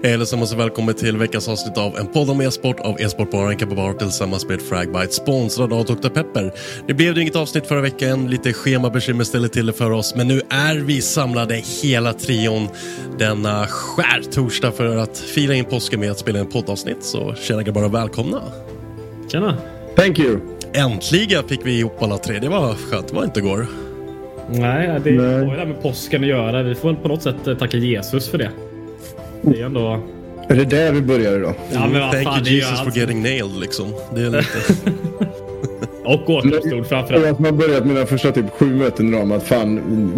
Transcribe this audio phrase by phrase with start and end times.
[0.00, 0.14] ACAST.
[0.14, 4.48] Allesammans och välkommen till veckans avsnitt av en podd om e-sport av e-sportbaren Kapabar tillsammans
[4.48, 6.08] med Fragbite sponsrad av Dr.
[6.08, 6.52] Pepper.
[6.86, 10.42] Det blev inget avsnitt förra veckan, lite schemabekymmer ställde till det för oss, men nu
[10.50, 12.68] är vi samlade hela trion
[13.18, 17.04] denna skärtorsdag för att fira in påsken med att spela en poddavsnitt.
[17.04, 18.42] Så tjena grabbar och välkomna!
[19.32, 19.56] Tjena!
[19.96, 20.38] Thank you!
[20.72, 23.66] Äntligen fick vi ihop alla tre, det var skönt, det var inte igår.
[24.52, 26.62] Nej, det har ju det här med påsken att göra.
[26.62, 28.50] Vi får väl på något sätt tacka Jesus för det.
[29.42, 30.00] Det är ändå...
[30.48, 31.54] Är det där vi börjar idag?
[31.72, 32.96] Ja, men vad Thank fan, det you Jesus for allt.
[32.96, 33.94] getting nailed liksom.
[34.14, 34.92] Det är lite...
[36.04, 37.36] Och återuppstod framförallt.
[37.36, 39.74] Som har börjat mina första typ sju möten idag med att fan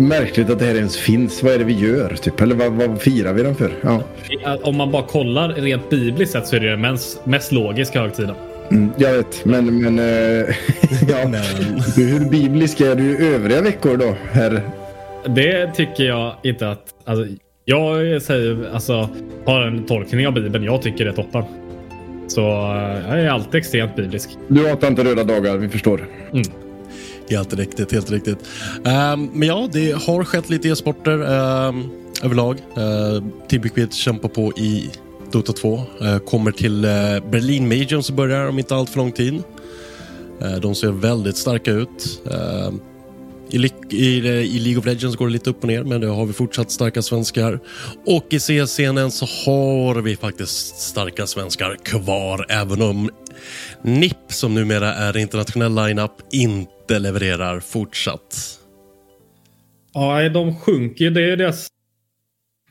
[0.09, 1.43] märkligt att det här ens finns.
[1.43, 2.17] Vad är det vi gör?
[2.23, 2.41] Typ?
[2.41, 3.73] Eller vad, vad firar vi den för?
[3.81, 4.03] Ja.
[4.63, 8.35] Om man bara kollar rent bibliskt sett så är det den mest, mest logiska högtiden.
[8.71, 9.83] Mm, jag vet, men...
[9.83, 10.05] men eh,
[11.09, 11.27] ja.
[11.97, 14.63] Hur biblisk är du övriga veckor då, herr?
[15.29, 16.85] Det tycker jag inte att...
[17.05, 17.35] Alltså,
[17.65, 19.09] jag säger, alltså,
[19.47, 21.45] har en tolkning av Bibeln jag tycker är toppen.
[22.29, 24.31] Så eh, jag är alltid extremt biblisk.
[24.49, 26.09] Du hatar inte röda dagar, vi förstår.
[27.31, 28.39] Helt riktigt, helt riktigt.
[28.85, 31.91] Ehm, men ja, det har skett lite e-sporter ehm,
[32.23, 32.57] överlag.
[32.79, 34.91] Uh, Tibbquid kämpar på i
[35.33, 35.81] Dota 2.
[36.01, 36.91] Eh, kommer till uh,
[37.31, 39.43] Berlin Major som börjar om inte allt för lång tid.
[40.41, 42.23] Eh, de ser väldigt starka ut.
[43.53, 44.17] Ehm, i, ly- i,
[44.57, 46.71] I League of Legends går det lite upp och ner, men det har vi fortsatt
[46.71, 47.61] starka svenskar.
[48.07, 53.11] Och i CS-scenen så har vi faktiskt starka svenskar kvar, även om
[53.83, 58.59] NIP, som numera är internationell lineup, inte levererar fortsatt.
[59.95, 61.11] Ja, de sjunker ju.
[61.11, 61.69] Det är deras...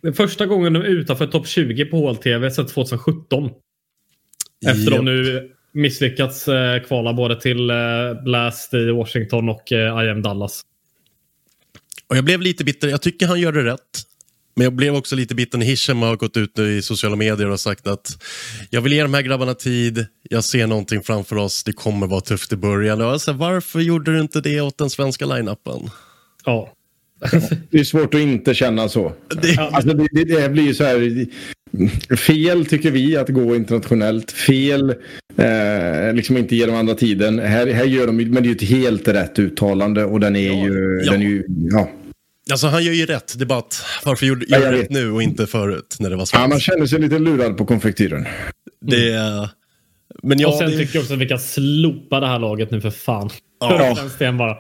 [0.01, 3.49] Det första gången de är utanför topp 20 på HLTV sedan 2017.
[4.65, 4.91] Efter Japp.
[4.91, 7.75] de nu misslyckats eh, kvala både till eh,
[8.23, 10.61] Blast i Washington och eh, IM Dallas.
[12.11, 12.88] Och jag blev lite bitter.
[12.88, 13.79] Jag tycker han gör det rätt.
[14.55, 17.49] Men jag blev också lite bitter när Hisham har gått ut nu i sociala medier
[17.49, 18.23] och sagt att
[18.69, 20.05] jag vill ge de här grabbarna tid.
[20.29, 21.63] Jag ser någonting framför oss.
[21.63, 23.01] Det kommer vara tufft i början.
[23.01, 25.89] Och jag sa, varför gjorde du inte det åt den svenska line-upen?
[26.45, 26.73] Ja.
[27.69, 29.13] Det är svårt att inte känna så.
[29.41, 31.25] Det, Alltså det, det, det blir ju så här
[32.16, 34.31] fel tycker vi att gå internationellt.
[34.31, 34.90] Fel
[35.37, 37.40] eh, liksom inte ge de andra tiden.
[37.40, 40.66] Här, här gör de men det är ju ett helt rätt uttalande och den är
[40.66, 41.11] ju, Ja.
[41.11, 41.90] Den är ju ja.
[42.51, 43.33] Alltså han gör ju rätt.
[43.37, 46.27] Det är bara att varför gjorde jag rätt nu och inte förut när det var
[46.33, 46.39] ja.
[46.39, 46.65] Man svenskt?
[46.65, 48.25] känner sig lite lurad på konfektyren.
[48.81, 49.49] Det är...
[50.23, 50.77] Men ja, och sen det...
[50.77, 53.29] tycker jag också att vi kan slopa det här laget nu för fan.
[53.59, 53.95] Ja.
[53.95, 54.57] Sten bara.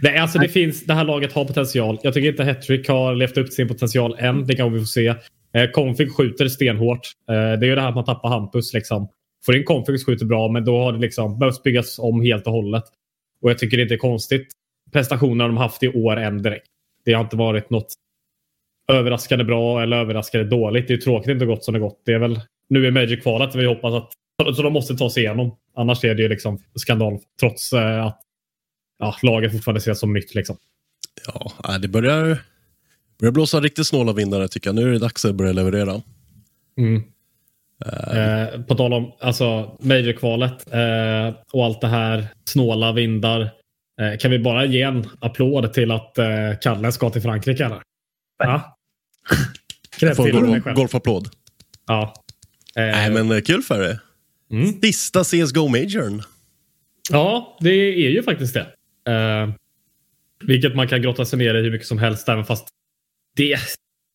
[0.00, 1.98] Det, är, alltså, det, finns, det här laget har potential.
[2.02, 4.46] Jag tycker inte Hattrick har levt upp till sin potential än.
[4.46, 5.06] Det kan vi få se.
[5.54, 7.12] Eh, Config skjuter stenhårt.
[7.30, 8.74] Eh, det är ju det här att man tappar Hampus.
[8.74, 9.08] Liksom.
[9.46, 12.46] Får in Config som skjuter bra, men då har det liksom behövt byggas om helt
[12.46, 12.84] och hållet.
[13.42, 14.48] Och jag tycker det inte är konstigt.
[14.92, 16.66] Prestationerna de haft i år än direkt.
[17.04, 17.94] Det har inte varit något
[18.88, 20.88] överraskande bra eller överraskande dåligt.
[20.88, 22.02] Det är tråkigt att det inte gått som det gått.
[22.04, 24.12] Det är väl nu i Magic-kvalet vi hoppas att
[24.56, 25.56] så de måste ta sig igenom.
[25.76, 28.20] Annars är det ju liksom skandal trots eh, att
[28.98, 30.34] ja, laget fortfarande ses som nytt.
[30.34, 30.56] Liksom.
[31.26, 32.38] Ja, det börjar,
[33.18, 34.74] börjar blåsa riktigt snåla vindar tycker jag.
[34.74, 36.02] Nu är det dags att börja leverera.
[36.78, 37.02] Mm.
[37.86, 43.50] Eh, på tal om alltså, Major-kvalet eh, och allt det här, snåla vindar.
[44.00, 46.26] Eh, kan vi bara ge en applåd till att eh,
[46.62, 47.64] Kalle ska till Frankrike?
[47.64, 47.82] Eller?
[48.38, 48.78] Ja.
[50.00, 50.76] Jag får dig en själv.
[50.76, 51.28] golfapplåd.
[51.86, 52.14] Ja.
[52.76, 54.00] Eh, Nej, men kul för det.
[54.50, 54.80] Mm.
[54.80, 56.22] Sista CSGO-majorn.
[57.10, 58.66] Ja, det är ju faktiskt det.
[59.12, 59.50] Eh,
[60.46, 62.28] vilket man kan grotta sig ner i hur mycket som helst.
[62.28, 62.68] Även fast
[63.36, 63.56] det...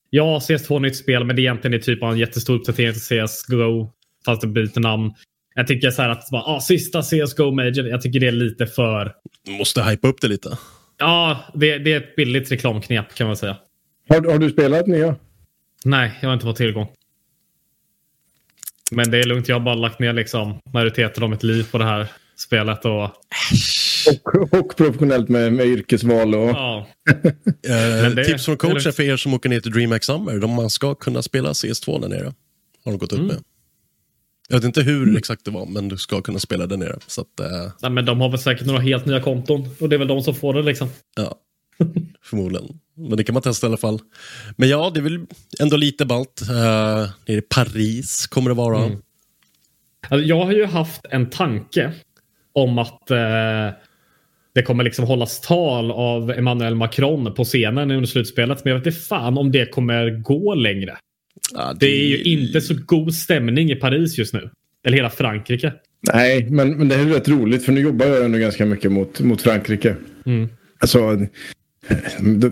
[0.10, 3.02] Ja, CS2 är nytt spel, men det är egentligen är typ en jättestor uppdatering till
[3.02, 3.92] CSGO.
[4.26, 5.14] Fast det byter namn.
[5.58, 7.88] Jag tycker så här att bara, ah, sista CSGO Major.
[7.88, 9.14] Jag tycker det är lite för...
[9.50, 10.58] Måste hypa upp det lite.
[10.98, 13.58] Ja, det, det är ett billigt reklamknep kan man säga.
[14.10, 15.16] Har, har du spelat nya?
[15.86, 16.88] Nej, jag har inte fått tillgång.
[18.92, 19.48] Men det är lugnt.
[19.48, 22.86] Jag har bara lagt ner liksom majoriteten av mitt liv på det här spelet.
[22.86, 26.50] Och, Och, och professionellt med, med yrkesval och...
[26.50, 26.88] ja,
[27.68, 30.38] Eh, det- tips från coachen för er som åker ner till DreamHack Summer.
[30.40, 32.34] De man ska kunna spela CS2 där nere.
[32.86, 33.26] Har de gått Mm.
[33.26, 33.44] ut med.
[34.48, 36.96] Jag vet inte hur exakt det var, men du ska kunna spela där nere.
[37.08, 39.70] Så att, eh, nej, men de har väl säkert några helt nya konton.
[39.80, 40.90] Och det är väl de som får det liksom.
[41.16, 41.36] ja.
[42.24, 42.80] Förmodligen.
[42.96, 44.00] Men det kan man testa i alla fall.
[44.56, 45.26] Men ja, det är väl
[45.60, 46.42] ändå lite ballt.
[46.42, 48.84] Uh, nere i Paris kommer det vara.
[48.84, 49.02] Mm.
[50.10, 51.94] Alltså, jag har ju haft en tanke
[52.54, 53.70] om att eh,
[54.56, 58.64] det kommer liksom hållas tal av Emmanuel Macron på scenen under slutspelet.
[58.64, 60.98] Men jag vet inte fan om det kommer gå längre.
[61.54, 64.50] Ja, Det är ju inte så god stämning i Paris just nu.
[64.86, 65.74] Eller hela Frankrike.
[66.14, 69.20] Nej, men, men det är rätt roligt för nu jobbar jag ändå ganska mycket mot,
[69.20, 69.96] mot Frankrike.
[70.26, 70.50] Mm.
[70.80, 71.16] Alltså,
[72.20, 72.50] det,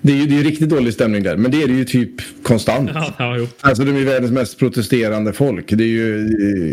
[0.00, 1.84] det är ju det är ju riktigt dålig stämning där, men det är det ju
[1.84, 2.10] typ
[2.42, 2.90] konstant.
[2.94, 3.46] Ja, ja, jo.
[3.60, 5.64] Alltså de är världens mest protesterande folk.
[5.70, 6.28] Det är ju,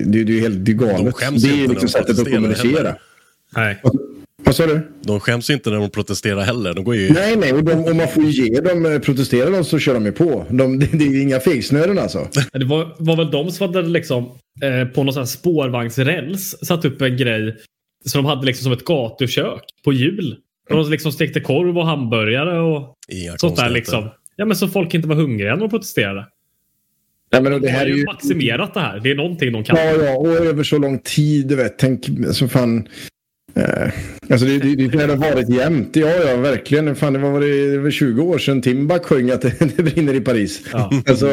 [0.06, 1.15] det är, det är ju helt det är De galet.
[1.15, 2.77] skäms Det är när liksom de sättet att kommunicera.
[2.77, 2.95] heller.
[3.56, 3.81] Nej.
[4.44, 4.91] Vad sa du?
[5.01, 6.74] De skäms ju inte när de protesterar heller.
[6.74, 7.13] De går ju...
[7.13, 10.06] Nej, nej, och de, om man får ge dem, eh, protestera dem så kör de
[10.06, 10.45] ju på.
[10.50, 12.27] De, det, det är ju inga fegsnören alltså.
[12.53, 14.24] Det var, var väl de som hade liksom,
[14.63, 17.56] eh, på någon sån här spårvagnsräls satt upp en grej
[18.06, 20.38] som de hade liksom som ett gatukök på jul.
[20.69, 24.09] Och de liksom stekte korv och hamburgare och Inga sånt där liksom.
[24.36, 26.25] Ja, men så folk inte var hungriga när de protesterade.
[27.31, 28.06] Nej, men det De här har är ju ju...
[28.06, 29.00] maximerat det här.
[29.00, 29.77] Det är någonting de kan.
[29.77, 31.77] Ja, ja, och över så lång tid, du vet.
[31.80, 32.88] Tänk, alltså fan.
[33.56, 33.92] Eh,
[34.30, 35.96] alltså det, det, det har varit jämnt.
[35.96, 36.96] Ja, ja, verkligen.
[36.96, 40.13] Fan, det var det, det var 20 år sedan Timbuk sjöng att det, det brinner
[40.13, 40.62] i Paris.
[40.74, 40.92] Ja.
[41.10, 41.25] Alltså,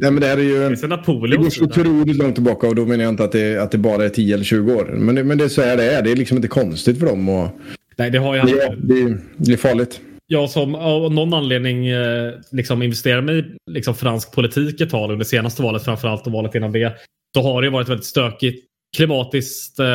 [0.00, 0.58] nej, men det här är ju...
[0.58, 3.56] Det är Det går så otroligt långt tillbaka och då menar jag inte att det,
[3.56, 4.84] att det bara är 10 eller 20 år.
[4.84, 6.02] Men, det- men det är så här det är.
[6.02, 7.28] Det är liksom inte konstigt för dem.
[7.28, 7.48] Och,
[7.96, 8.46] Nej, det har jag.
[8.46, 10.00] det, det, det är farligt.
[10.26, 15.10] Jag som av någon anledning eh, liksom investerar mig i liksom fransk politik ett tag
[15.12, 16.92] under senaste valet framförallt och valet innan det.
[17.36, 18.64] Så har det varit väldigt stökigt
[18.96, 19.78] klimatiskt.
[19.78, 19.86] Eh,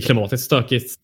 [0.00, 0.94] klimatiskt stökigt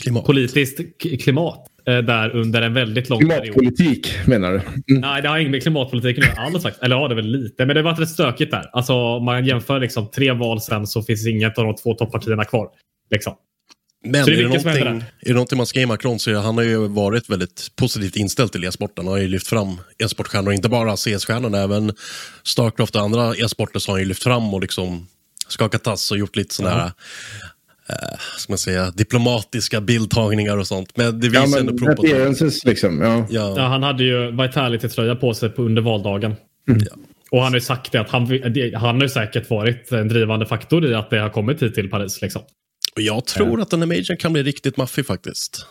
[0.00, 0.24] Klimat.
[0.24, 0.80] politiskt
[1.22, 3.42] klimat eh, där under en väldigt lång period.
[3.42, 4.60] Klimatpolitik menar du?
[4.94, 5.00] Mm.
[5.00, 6.82] Nej, det har inget med klimatpolitiken att göra alls faktiskt.
[6.82, 7.66] Eller ja, det är väl lite.
[7.66, 8.70] Men det har varit rätt stökigt där.
[8.72, 12.44] Alltså om man jämför liksom tre val sen så finns inget av de två toppartierna
[12.44, 12.68] kvar.
[13.10, 13.34] Liksom.
[14.04, 15.86] Men Så är det är det, som händer någonting, är det någonting man ska ge
[15.86, 19.04] Macron så är det, han har ju varit väldigt positivt inställd till e-sporten.
[19.04, 19.68] Han har ju lyft fram
[19.98, 21.92] e-sportstjärnor, inte bara CS-stjärnorna, även
[22.42, 25.06] Starcraft och andra e-sporter har han ju lyft fram och liksom
[25.48, 26.92] skakat tass och gjort lite sådana här
[27.88, 30.96] eh, ska man säga, diplomatiska bildtagningar och sånt.
[30.96, 33.00] Men det Ja, visar ändå men prov på appearances liksom.
[33.00, 33.26] Ja.
[33.30, 36.34] Ja, ja, han hade ju Vitality-tröja på sig på under valdagen.
[37.30, 40.08] Och han har ju sagt det att han, det- han har ju säkert varit en
[40.08, 42.22] drivande faktor i att det har kommit hit till Paris.
[42.22, 42.42] Liksom.
[42.94, 45.66] och jag tror att den här majorn kan bli riktigt maffig faktiskt.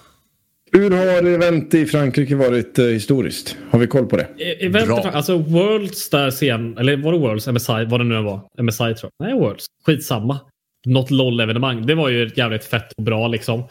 [0.71, 3.55] Hur har event i Frankrike varit eh, historiskt?
[3.71, 4.23] Har vi koll på det?
[4.37, 4.99] E- Event, Bra.
[5.13, 7.47] alltså Worlds där sen, eller var det Worlds?
[7.47, 8.41] MSI, vad det nu var.
[8.61, 9.27] MSI tror jag.
[9.27, 9.65] Nej, Worlds.
[9.85, 10.39] Skitsamma.
[10.85, 11.85] Något LOL-evenemang.
[11.85, 13.63] Det var ju jävligt fett och bra liksom.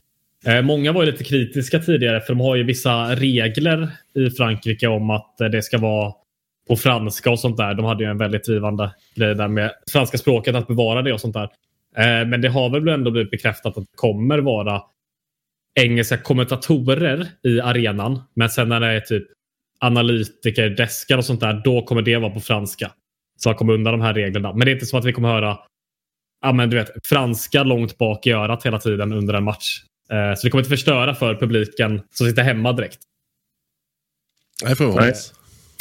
[0.47, 4.87] Eh, många var ju lite kritiska tidigare för de har ju vissa regler i Frankrike
[4.87, 6.13] om att eh, det ska vara
[6.69, 7.75] på franska och sånt där.
[7.75, 11.21] De hade ju en väldigt drivande grej där med franska språket, att bevara det och
[11.21, 11.49] sånt där.
[11.97, 14.83] Eh, men det har väl ändå blivit bekräftat att det kommer vara
[15.81, 18.23] engelska kommentatorer i arenan.
[18.35, 19.25] Men sen när det är typ
[19.79, 22.91] analytiker, deskar och sånt där, då kommer det vara på franska.
[23.37, 24.53] Så jag kommer undan de här reglerna.
[24.53, 25.59] Men det är inte så att vi kommer höra
[26.45, 29.83] ja, men du vet, franska långt bak i örat hela tiden under en match.
[30.11, 32.99] Eh, så det kommer inte förstöra för publiken som sitter hemma direkt.
[34.65, 35.33] Nej, hoppas.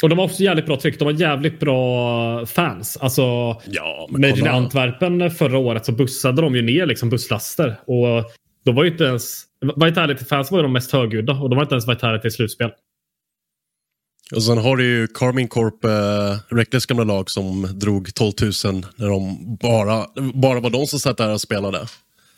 [0.02, 0.98] Och de har också jävligt bra tryck.
[0.98, 2.96] De har jävligt bra fans.
[2.96, 3.22] Alltså,
[3.66, 4.48] Ja, men i.
[4.48, 7.76] Antwerpen förra året så bussade de ju ner liksom busslaster.
[7.86, 8.30] Och
[8.64, 9.42] då var ju inte ens...
[9.76, 12.70] Vitality-fans var ju de mest högljudda och de var inte ens Vitality i slutspel.
[14.32, 18.52] Och sen har du ju Carmine Corp, eh, Reckless gamla lag som drog 12 000
[18.96, 21.86] när de bara, bara var de som satt där och spelade.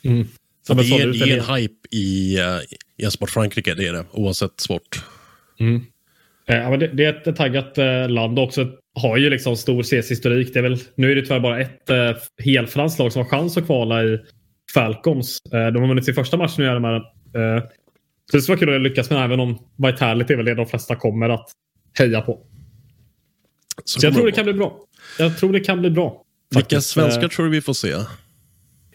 [0.03, 0.27] Mm.
[0.67, 4.05] Så det du det är en hype i uh, e-sport Frankrike, det är det.
[4.11, 5.03] Oavsett sport.
[5.59, 5.75] Mm.
[6.47, 8.67] Eh, men det, det är ett taggat eh, land också
[9.01, 10.53] har ju liksom stor CS-historik.
[10.53, 12.11] Det är väl, nu är det tyvärr bara ett eh,
[12.43, 14.19] helfranskt lag som har chans att kvala i
[14.73, 15.39] Falcons.
[15.53, 16.65] Eh, de har vunnit sin första match nu.
[16.65, 17.63] Är de här, eh,
[18.31, 20.65] så det skulle vara kul att lyckas med även om Vitality är väl det de
[20.65, 21.49] flesta kommer att
[21.93, 22.39] heja på.
[23.83, 24.79] Så, jag kommer tror det kan bli bra.
[25.19, 26.23] Jag tror det kan bli bra.
[26.49, 26.89] Vilka faktiskt.
[26.89, 27.93] svenskar Eh, tror du vi får se?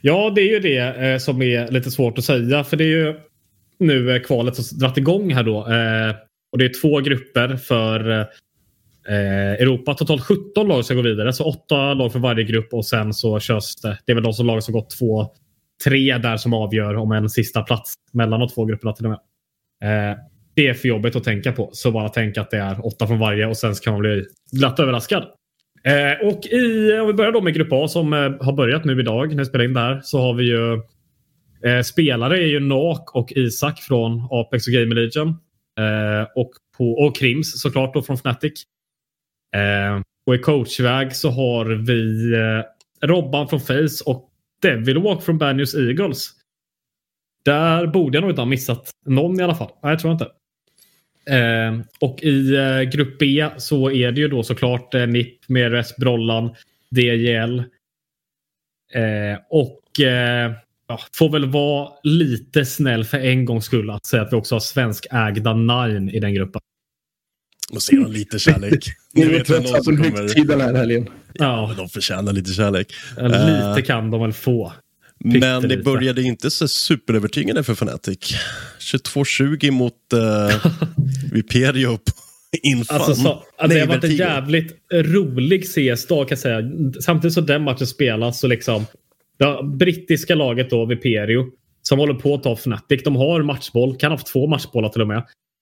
[0.00, 2.64] Ja, det är ju det eh, som är lite svårt att säga.
[2.64, 3.14] För det är ju
[3.78, 5.58] nu eh, kvalet som dragit igång här då.
[5.58, 6.14] Eh,
[6.52, 8.10] och det är två grupper för
[9.08, 9.94] eh, Europa.
[9.94, 11.32] Totalt 17 lag ska gå vidare.
[11.32, 13.98] Så åtta lag för varje grupp och sen så körs det.
[14.06, 15.30] Det är väl de som lag som gått två,
[15.84, 19.20] tre där som avgör om en sista plats mellan de två grupperna till och med.
[20.54, 21.70] Det är för jobbigt att tänka på.
[21.72, 24.24] Så bara tänk att det är åtta från varje och sen så kan man bli
[24.52, 25.22] glatt överraskad.
[25.84, 29.00] Eh, och i, om vi börjar då med grupp A som eh, har börjat nu
[29.00, 30.74] idag när vi spelar in där så har vi ju
[31.64, 35.28] eh, spelare är ju Nak och Isak från Apex och Game Legion.
[35.78, 38.64] Eh, och, på, och Krims såklart då från Fnatic.
[39.56, 44.28] Eh, och i coachväg så har vi eh, Robban från Face och
[44.62, 46.30] Devilwalk från Banyus Eagles.
[47.44, 49.70] Där borde jag nog inte ha missat någon i alla fall.
[49.82, 50.28] Nej, jag tror inte.
[51.26, 55.96] Eh, och i eh, grupp B så är det ju då såklart eh, NIP, Meres,
[55.96, 56.54] Brollan,
[56.90, 57.58] DJL.
[58.94, 60.52] Eh, och eh,
[60.88, 64.54] ja, får väl vara lite snäll för en gångs skull att säga att vi också
[64.54, 66.60] har svenskägda Nine i den gruppen.
[67.72, 68.86] Och se dem lite kärlek.
[69.12, 70.10] Ni vet på som kommer...
[70.10, 71.08] högtid den här helgen.
[71.34, 72.92] Ja, De förtjänar lite kärlek.
[73.16, 74.72] lite Eh, kan de väl få.
[75.24, 78.34] Men det började inte så superövertygande för Fnatic.
[78.80, 80.72] 22-20 mot uh,
[81.32, 82.12] Viperio på
[82.62, 82.96] infall.
[82.96, 86.62] Alltså, så, ja, det har varit en jävligt rolig CS-dag kan jag säga.
[87.00, 88.86] Samtidigt som den matchen spelas så liksom.
[89.38, 91.46] Det brittiska laget då, Viperio,
[91.82, 93.02] som håller på att ta Fnatic.
[93.04, 95.18] De har matchboll, kan ha haft två matchbollar till och med.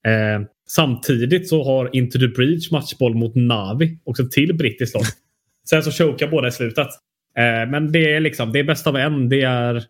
[0.06, 5.04] Eh, samtidigt så har Into the Breach matchboll mot Navi, också till brittiskt lag.
[5.70, 6.88] Sen så chokar båda i slutet.
[7.36, 9.28] Eh, men det är liksom, det är bäst av en.
[9.28, 9.84] Det är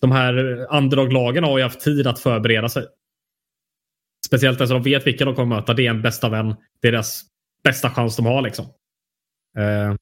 [0.00, 0.34] de här
[0.74, 2.86] underdog-lagen har ju haft tid att förbereda sig.
[4.26, 5.74] Speciellt eftersom de vet vilka de kommer möta.
[5.74, 6.54] Det är en bästa vän.
[6.82, 7.22] Det är deras
[7.64, 8.42] bästa chans de har.
[8.42, 8.64] liksom.
[9.58, 9.94] Eh,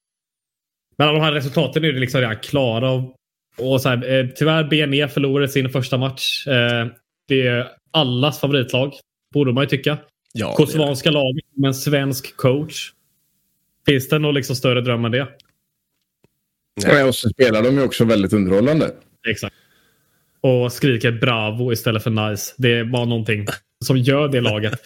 [0.96, 2.90] men alla de här resultaten är ju liksom redan klara.
[2.90, 3.16] Och,
[3.58, 6.46] och så här, eh, tyvärr BNE förlorade sin första match.
[6.46, 6.86] Eh,
[7.28, 8.92] det är allas favoritlag.
[9.34, 9.98] Borde man ju tycka.
[10.32, 12.92] Ja, Kosovanska laget med en svensk coach.
[13.86, 15.28] Finns det någon liksom större dröm än det?
[16.82, 18.90] Ja, Och så spelar de ju också väldigt underhållande.
[19.28, 19.54] Exakt.
[20.40, 22.54] Och skriker bravo istället för nice.
[22.58, 23.46] Det är bara någonting
[23.84, 24.80] som gör det laget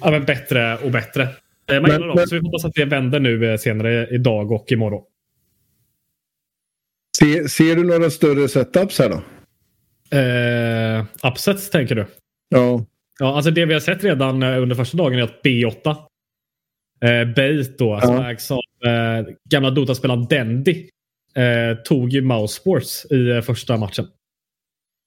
[0.00, 1.22] ja, men bättre och bättre.
[1.22, 1.28] Eh,
[1.68, 4.52] Man Men- gillar dem, men- så vi hoppas att det vänder nu eh, senare idag
[4.52, 5.02] och imorgon.
[7.18, 9.22] Se, ser du några större setups här då?
[10.18, 12.06] Eh, upsets tänker du?
[12.48, 12.84] Ja.
[13.18, 15.96] Ja, alltså det vi har sett redan eh, under första dagen är att B8
[17.00, 18.30] eh, Bait då, som Ja.
[18.30, 20.88] ägs av eh, gamla Dota-spelaren Dendi
[21.34, 24.06] eh, tog ju Mouse Sports i eh, första matchen.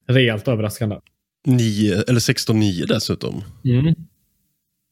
[0.07, 0.99] Rejält överraskande.
[1.47, 3.43] Nio, eller 16-9 dessutom.
[3.65, 3.95] Mm.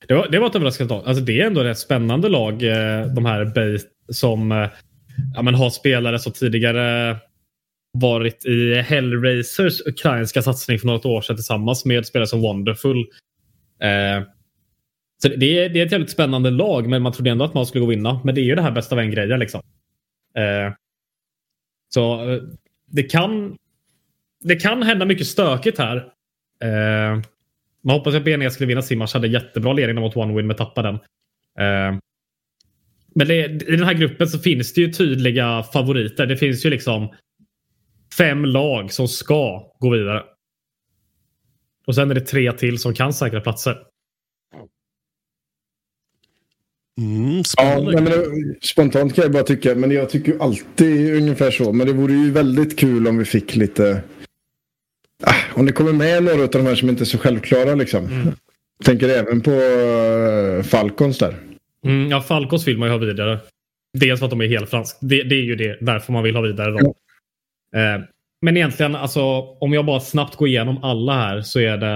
[0.08, 1.04] Det, var, det var ett överraskande lag.
[1.06, 4.70] Alltså det är ändå ett rätt spännande lag, eh, de här Bait, som eh,
[5.36, 7.18] ja, men har spelare som tidigare
[7.94, 12.98] varit i Hellraisers ukrainska satsning för något år sedan tillsammans med spelare som Wonderful.
[13.80, 14.28] Eh,
[15.22, 17.66] så det är, det är ett jävligt spännande lag, men man trodde ändå att man
[17.66, 18.22] skulle gå och vinna.
[18.24, 19.62] Men det är ju det här bästa av en grejen liksom.
[20.38, 20.74] Eh,
[21.94, 22.42] så eh,
[22.88, 23.58] det kan,
[24.44, 25.98] det kan hända mycket stökigt här.
[26.64, 27.22] Eh,
[27.84, 29.14] man hoppas att BNE skulle vinna sin match.
[29.14, 30.96] Hade jättebra ledning mot One Win men tappade den.
[31.60, 32.00] Eh,
[33.16, 36.26] men det, i den här gruppen så finns det ju tydliga favoriter.
[36.26, 37.14] Det finns ju liksom
[38.18, 40.24] fem lag som ska gå vidare.
[41.88, 43.78] Och sen är det tre till som kan säkra platser.
[47.02, 48.26] Mm, Ja, men det,
[48.62, 51.74] spontant kan jag bara tycka, men jag tycker ju alltid ungefär så.
[51.74, 54.02] Men det vore ju väldigt kul om vi fick lite...
[55.24, 58.32] Ah, om det kommer med några av de här som inte är så självklara liksom.
[58.84, 61.36] Tänker även på uh, Falcons där.
[61.86, 63.40] Mm, ja, Falcons vill man ju ha vidare.
[63.94, 64.98] Dels för att de är helfransk.
[65.02, 66.94] Det, det är ju det, därför man vill ha vidare dem.
[67.76, 68.02] Eh,
[68.42, 69.22] men egentligen, alltså,
[69.60, 71.96] om jag bara snabbt går igenom alla här så är det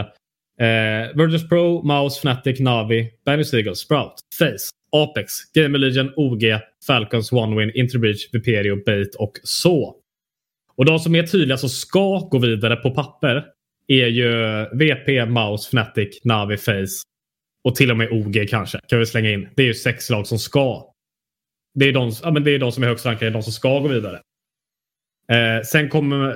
[0.66, 6.44] eh, Virtus Pro, Mouse, Fnatic, Navi, Banner Eagle, Sprout, Face, Apex, Gamer Legion, OG,
[6.88, 9.96] Falcons, OneWin, Interbridge, Viperio, Bait och så.
[10.76, 13.46] Och de som är tydliga som ska gå vidare på papper
[13.88, 14.30] är ju
[14.74, 17.04] VP, Mouse, Fnatic, Navi, Face
[17.64, 19.48] Och till och med OG kanske, kan vi slänga in.
[19.56, 20.94] Det är ju sex lag som ska.
[21.74, 23.80] Det är de, ja, men det är de som är högst rankade, de som ska
[23.80, 24.22] gå vidare.
[25.32, 26.36] Eh, sen, kommer,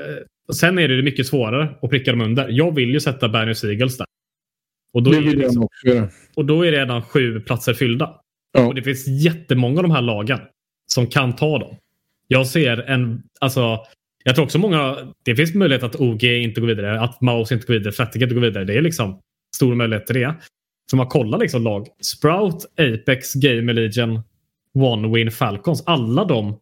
[0.53, 2.49] sen är det mycket svårare att pricka dem under.
[2.49, 4.07] Jag vill ju sätta Berners Eagles där.
[4.93, 6.09] Och då, Det är det jag liksom, också göra.
[6.35, 8.20] och då är redan sju platser fyllda.
[8.51, 8.67] Ja.
[8.67, 10.39] Och det finns jättemånga av de här lagen
[10.93, 11.75] som kan ta dem.
[12.27, 13.79] Jag ser en, alltså,
[14.23, 17.67] jag tror också många, det finns möjlighet att OG inte går vidare, att Maus inte
[17.67, 18.65] går vidare, Fnatic inte går vidare.
[18.65, 19.19] Det är liksom
[19.55, 20.35] stor möjlighet till det.
[20.91, 24.21] Så man kollar liksom lag, Sprout, Apex, Gamer Legion,
[24.73, 25.83] One Win Falcons.
[25.85, 26.59] Alla de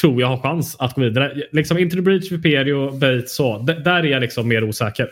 [0.00, 1.42] tror jag har chans att gå vidare.
[1.52, 3.58] Liksom Into the Breach, Viperio, Bates så.
[3.58, 5.08] D- där är jag liksom mer osäker.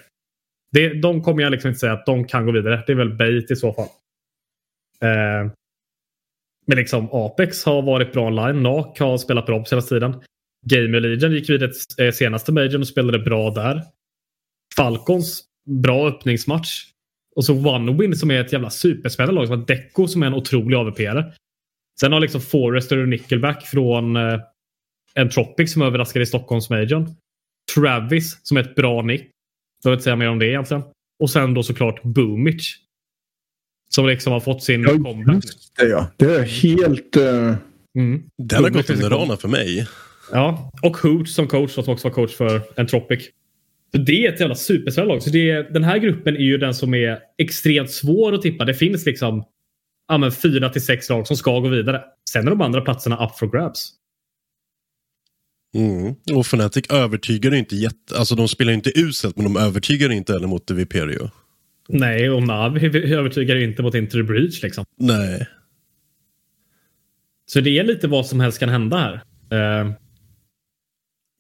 [0.73, 2.83] Det, de kommer jag liksom inte säga att de kan gå vidare.
[2.87, 3.87] Det är väl Bait i så fall.
[5.05, 5.53] Eh,
[6.67, 8.63] men liksom Apex har varit bra online.
[8.63, 10.23] NAK har spelat bra på senaste tiden.
[10.67, 13.83] Gamer Legion gick vidare till eh, senaste majorn och spelade bra där.
[14.77, 15.45] Falcons,
[15.83, 16.85] bra öppningsmatch.
[17.37, 20.35] Och så OneWin som är ett jävla superspännande lag som har Deco som är en
[20.35, 21.33] otrolig AVP-are.
[22.01, 24.41] Sen har liksom Forrester och Nickelback från eh,
[25.15, 27.15] Entropic som överraskade i Stockholmsmajorn.
[27.75, 29.31] Travis som är ett bra nick.
[29.85, 30.83] Jag vill inte säga mer om det egentligen.
[31.23, 32.77] Och sen då såklart Boomich.
[33.89, 35.35] Som liksom har fått sin Ja, comeback.
[35.45, 36.07] just det ja.
[36.17, 37.17] Det är helt...
[37.17, 37.55] eh,
[37.99, 38.23] Mm.
[38.39, 39.87] Den har gått under radarn för mig.
[40.33, 43.29] Ja, och Hooch som coach som också var coach för Entropic.
[43.95, 45.23] Så det är ett jävla superspännande lag.
[45.23, 48.65] Så det är, den här gruppen är ju den som är extremt svår att tippa.
[48.65, 49.45] Det finns liksom
[50.09, 52.03] ja, men fyra till sex lag som ska gå vidare.
[52.31, 53.91] Sen är de andra platserna up for grabs.
[55.75, 56.15] Mm.
[56.35, 58.19] Och Fnatic övertygar inte jätte...
[58.19, 61.31] Alltså de spelar inte uselt men de övertygar inte heller mot Viperio.
[61.89, 64.85] Nej, och Navi övertygar ju inte mot the Breach liksom.
[64.97, 65.47] Nej.
[67.47, 69.15] Så det är lite vad som helst kan hända här.
[69.51, 69.93] Eh,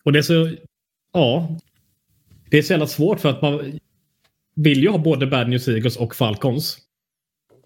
[0.04, 0.50] och det är så...
[1.12, 1.58] Ja.
[2.50, 3.78] Det är så jävla svårt för att man
[4.54, 6.78] vill ju ha både Bad News Eagles och Falcons.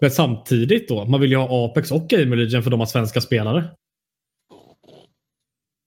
[0.01, 3.21] Men samtidigt då, man vill ju ha Apex och Gamer Legion för de har svenska
[3.21, 3.69] spelare.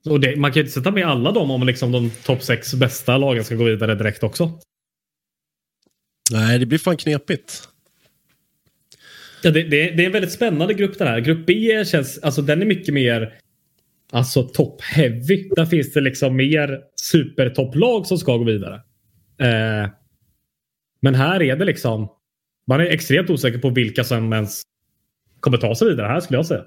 [0.09, 2.75] Och det, man kan ju inte sätta med alla dem om liksom de topp sex
[2.75, 4.61] bästa lagen ska gå vidare direkt också.
[6.31, 7.69] Nej, det blir fan knepigt.
[9.43, 11.21] Ja, det, det, det är en väldigt spännande grupp den här.
[11.21, 13.39] Grupp B känns, alltså den är mycket mer
[14.13, 15.49] alltså top heavy.
[15.57, 18.75] Där finns det liksom mer supertopplag som ska gå vidare.
[19.39, 19.91] Eh,
[21.01, 22.09] men här är det liksom,
[22.67, 24.63] man är extremt osäker på vilka som ens
[25.41, 26.65] kommer ta sig vidare här skulle jag säga.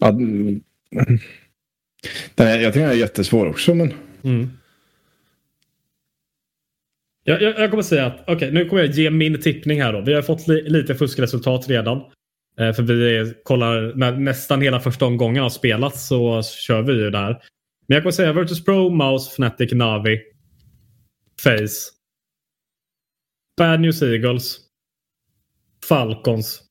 [0.00, 0.60] Ja, mm.
[2.34, 3.74] Den är, jag tycker den är jättesvår också.
[3.74, 3.92] Men...
[4.22, 4.50] Mm.
[7.28, 10.00] Jag, jag, jag kommer säga att okej, nu kommer jag ge min tippning här då.
[10.00, 11.98] Vi har fått li, lite fuskresultat redan.
[12.58, 16.92] Eh, för vi är, kollar när nästan hela första omgången har spelats så kör vi
[16.92, 17.42] ju där.
[17.86, 20.20] Men jag kommer säga Virtus Pro, Mouse, Fnatic, Navi,
[21.42, 21.92] Face.
[23.56, 24.58] Bad News Eagles.
[25.88, 26.62] Falcons.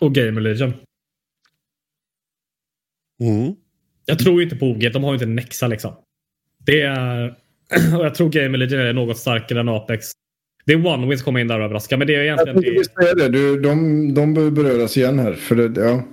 [0.00, 0.72] Och Gamer Legion.
[3.20, 3.54] Mm.
[4.04, 4.92] Jag tror inte på OG.
[4.92, 5.94] De har ju inte Nexa liksom.
[6.58, 7.38] Det är...
[7.98, 10.06] Och jag tror Gamer Legion är något starkare än Apex.
[10.64, 11.96] Det är One Wins kommer in där och överraskar.
[11.96, 12.78] Men det är Jag egentligen tänkte det.
[12.78, 13.28] visst säga det.
[13.28, 15.32] Du, de, de behöver beröras igen här.
[15.32, 16.04] För det, ja.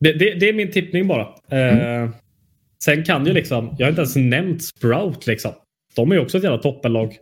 [0.00, 1.22] Det, det, det är min tippning bara.
[1.50, 2.10] Eh,
[2.84, 3.74] sen kan ju liksom...
[3.78, 5.52] Jag har inte ens nämnt Sprout liksom.
[5.96, 7.16] De är ju också ett jävla toppenlag.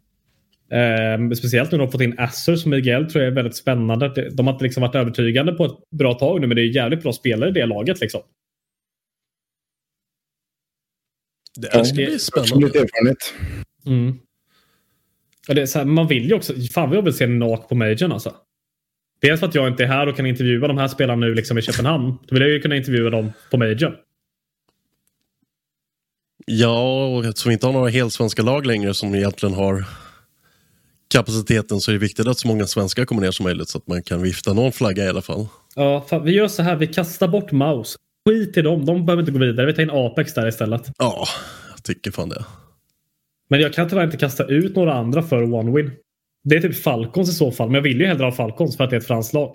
[0.72, 4.30] Eh, speciellt nu när de fått in Acer som Miguel tror jag är väldigt spännande.
[4.30, 7.02] De har inte liksom varit övertygande på ett bra tag nu men det är jävligt
[7.02, 8.20] bra spelare i det laget liksom.
[11.56, 12.66] Det Ja, ska bli spännande.
[12.66, 13.34] lite erfarenhet.
[13.86, 14.18] Mm.
[15.48, 16.52] Ja, det är så här, man vill ju också...
[16.74, 18.34] Fan vad jag vill se NAK på Majorn alltså.
[19.20, 21.58] Dels för att jag inte är här och kan intervjua de här spelarna nu liksom
[21.58, 22.10] i Köpenhamn.
[22.26, 23.94] Då vill jag ju kunna intervjua dem på Majorn.
[26.46, 29.84] Ja, och eftersom vi inte har några helt svenska lag längre som egentligen har
[31.08, 33.86] kapaciteten så är det viktigt att så många svenskar kommer ner som möjligt så att
[33.86, 35.46] man kan vifta någon flagga i alla fall.
[35.74, 36.76] Ja, vi gör så här.
[36.76, 37.96] Vi kastar bort Maus.
[38.26, 38.84] Skit i dem.
[38.84, 39.66] De behöver inte gå vidare.
[39.66, 40.90] Vi tar in Apex där istället.
[40.98, 41.26] Ja,
[41.70, 42.44] jag tycker fan det.
[43.48, 45.90] Men jag kan tyvärr inte kasta ut några andra för One Win.
[46.44, 47.66] Det är typ Falcons i så fall.
[47.66, 49.54] Men jag vill ju hellre ha Falcons för att det är ett franskt lag.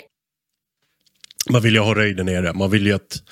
[1.51, 2.53] Man vill ju ha Röjden nere.
[2.53, 3.23] Man vill ju att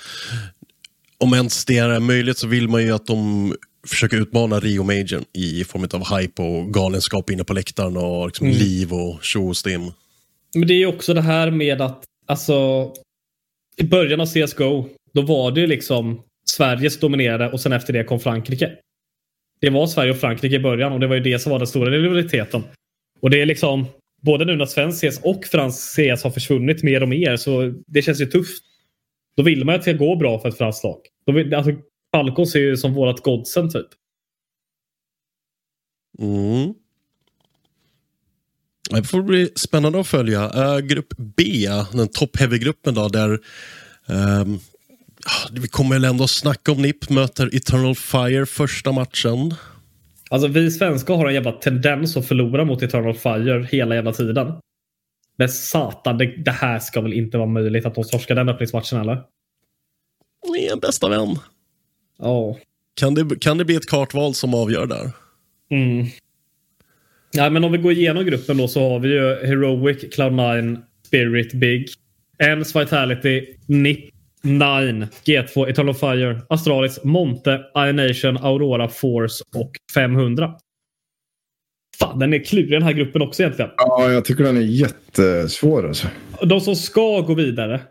[1.17, 3.53] om ens det är möjligt så vill man ju att de
[3.87, 8.47] försöker utmana Rio Major i form av hype och galenskap inne på läktaren och liksom
[8.47, 8.59] Mm.
[8.59, 9.91] liv och tjo och stim.
[10.55, 12.87] Men det är ju också det här med att alltså
[13.77, 18.03] i början av CSGO då var det ju liksom Sveriges dominerade och sen efter det
[18.03, 18.71] kom Frankrike.
[19.61, 21.67] Det var Sverige och Frankrike i början och det var ju det som var den
[21.67, 22.63] stora rivaliteten.
[23.19, 23.85] Och det är liksom
[24.21, 28.01] både nu när svensk CS och fransk CS har försvunnit mer och mer så det
[28.01, 28.63] känns ju tufft.
[29.37, 30.97] Då vill man ju att det ska gå bra för ett franskt lag.
[31.25, 31.71] Vill, alltså,
[32.11, 33.87] Falcons är ju som vårat godsen typ.
[36.19, 36.73] Mm.
[38.89, 40.45] Det får bli spännande att följa.
[40.45, 41.43] Uh, grupp B,
[41.93, 43.39] den top-heavy-gruppen då, där
[44.07, 44.59] um,
[45.51, 49.53] vi kommer väl ändå snacka om NIP möter Eternal Fire första matchen.
[50.29, 54.53] Alltså vi svenskar har en jävla tendens att förlora mot Eternal Fire hela jävla tiden.
[55.37, 58.99] Men satan, det, det här ska väl inte vara möjligt att de torskar den öppningsmatchen
[58.99, 59.23] eller?
[60.53, 61.35] Ni är en bästa vän.
[62.19, 62.27] Ja.
[62.27, 62.57] Oh.
[62.93, 65.11] Kan det, kan det bli ett kartval som avgör där?
[65.71, 66.05] Mm.
[67.31, 71.53] Ja, men om vi går igenom gruppen då så har vi ju Heroic, Cloud9, Spirit,
[71.53, 71.89] Big,
[72.39, 80.53] Ens Vitality, NIP, Nine, G2, Eternal Fire, Astralis, Monte, Ionation, Aurora, Force och 500.
[81.99, 83.71] Fan, den är klurig den här gruppen också egentligen.
[83.77, 86.07] Ja, jag tycker den är jättesvår alltså.
[86.41, 87.81] De som ska gå vidare.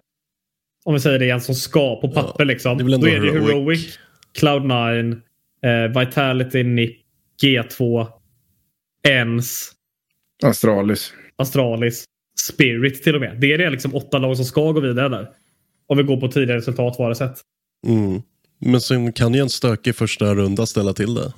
[0.84, 2.78] Om vi säger det igen, som ska på papper ja, liksom.
[2.78, 3.98] Då är det Heroic, Heroic
[4.38, 5.20] Cloud9,
[5.62, 6.96] eh, Vitality, NIP,
[7.42, 8.06] G2,
[9.08, 9.72] Ens.
[10.42, 11.12] Astralis.
[11.36, 12.04] Astralis.
[12.40, 13.40] Spirit till och med.
[13.40, 15.28] Det är det liksom åtta lag som ska gå vidare där.
[15.88, 17.40] Om vi går på tidigare resultat var det sett.
[17.86, 18.22] Mm.
[18.58, 21.32] Men sen kan ju en stökig första runda ställa till det.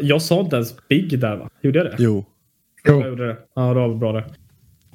[0.00, 1.50] Jag sa inte ens Big där va?
[1.62, 1.96] Gjorde jag det?
[1.98, 2.24] Jo.
[2.88, 3.00] Jo.
[3.00, 3.36] Jag gjorde det.
[3.54, 4.24] Ja, det var bra det.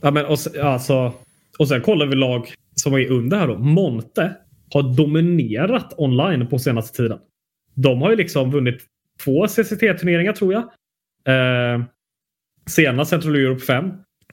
[0.01, 1.13] Ja, men, och, alltså,
[1.59, 3.57] och sen kollar vi lag som är under här då.
[3.57, 4.35] Monte
[4.73, 7.19] har dominerat online på senaste tiden.
[7.75, 8.81] De har ju liksom vunnit
[9.23, 10.63] två CCT-turneringar tror jag.
[11.25, 11.83] Eh,
[12.67, 13.85] senast Central Europe 5.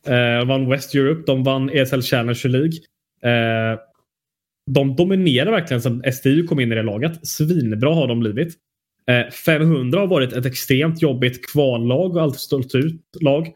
[0.07, 1.23] Eh, vann West Europe.
[1.27, 2.79] De vann ESL Challenger League.
[3.23, 3.79] Eh,
[4.71, 7.27] de dominerar verkligen sen STU kom in i det laget.
[7.27, 8.55] Svinbra har de blivit.
[9.11, 13.53] Eh, 500 har varit ett extremt jobbigt kvallag och alltid stått ut lag.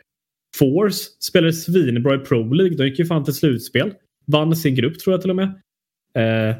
[0.57, 2.77] Force spelade svinbra i Pro League.
[2.77, 3.95] De gick ju fan till slutspel.
[4.27, 5.61] Vann sin grupp tror jag till och med.
[6.15, 6.57] Eh,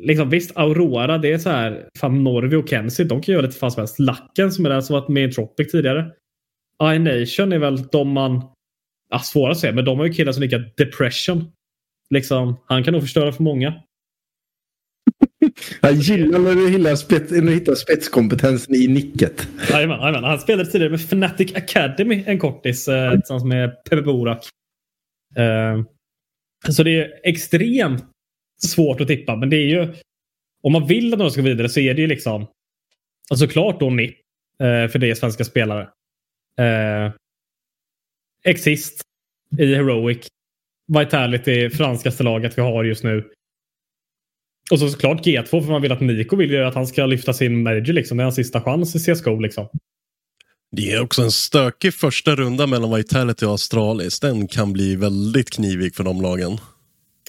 [0.00, 1.88] liksom, visst, Aurora, det är så här.
[1.98, 3.98] Fan, Norvi och Kenzie, de kan göra lite fan som helst.
[3.98, 6.12] Lacken som är där som varit med i Tropic tidigare.
[6.94, 8.42] I-Nation är väl de man...
[9.10, 11.52] Ja, svåra att säga, men de har ju killar som lika Depression.
[12.12, 13.74] Liksom, han kan nog förstöra för många.
[15.80, 19.48] Jag gillar när du hittar, spets, när du hittar spetskompetensen i nicket.
[19.70, 24.48] Jajamän, han spelade tidigare med Fnatic Academy en kortis eh, tillsammans med Pepe Borak.
[25.36, 25.82] Eh,
[26.72, 28.04] så det är extremt
[28.62, 29.94] svårt att tippa, men det är ju...
[30.62, 32.46] Om man vill att någon ska vidare så är det ju liksom...
[33.30, 34.16] Alltså klart då NIP
[34.60, 35.82] eh, för det är svenska spelare.
[36.58, 37.12] Eh,
[38.44, 39.02] Exist
[39.58, 40.28] i Heroic.
[40.98, 43.24] Vitality, franskaste laget vi har just nu.
[44.70, 47.32] Och så såklart G2 för man vill att Niko vill ju att han ska lyfta
[47.32, 48.16] sin major liksom.
[48.16, 49.68] Det är hans sista chans i CSGO liksom.
[50.76, 54.20] Det är också en stökig första runda mellan Vitality och Astralis.
[54.20, 56.58] Den kan bli väldigt knivig för de lagen.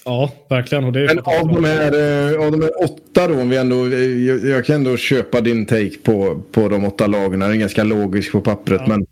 [0.04, 0.84] Ja, verkligen.
[0.84, 1.92] Och det Men av de, här,
[2.32, 5.40] eh, av de här åtta då, om vi ändå, eh, jag, jag, kan ändå köpa
[5.40, 7.40] din take på, på de åtta lagen.
[7.40, 8.80] Den är ganska logisk på pappret.
[8.84, 8.88] Ja.
[8.88, 9.06] Men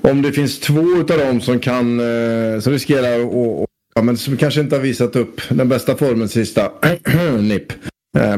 [0.00, 3.20] om det finns två av dem som kan, eh, som riskerar
[3.62, 6.72] att Ja, men som kanske inte har visat upp den bästa formen sista
[7.40, 7.72] NIP.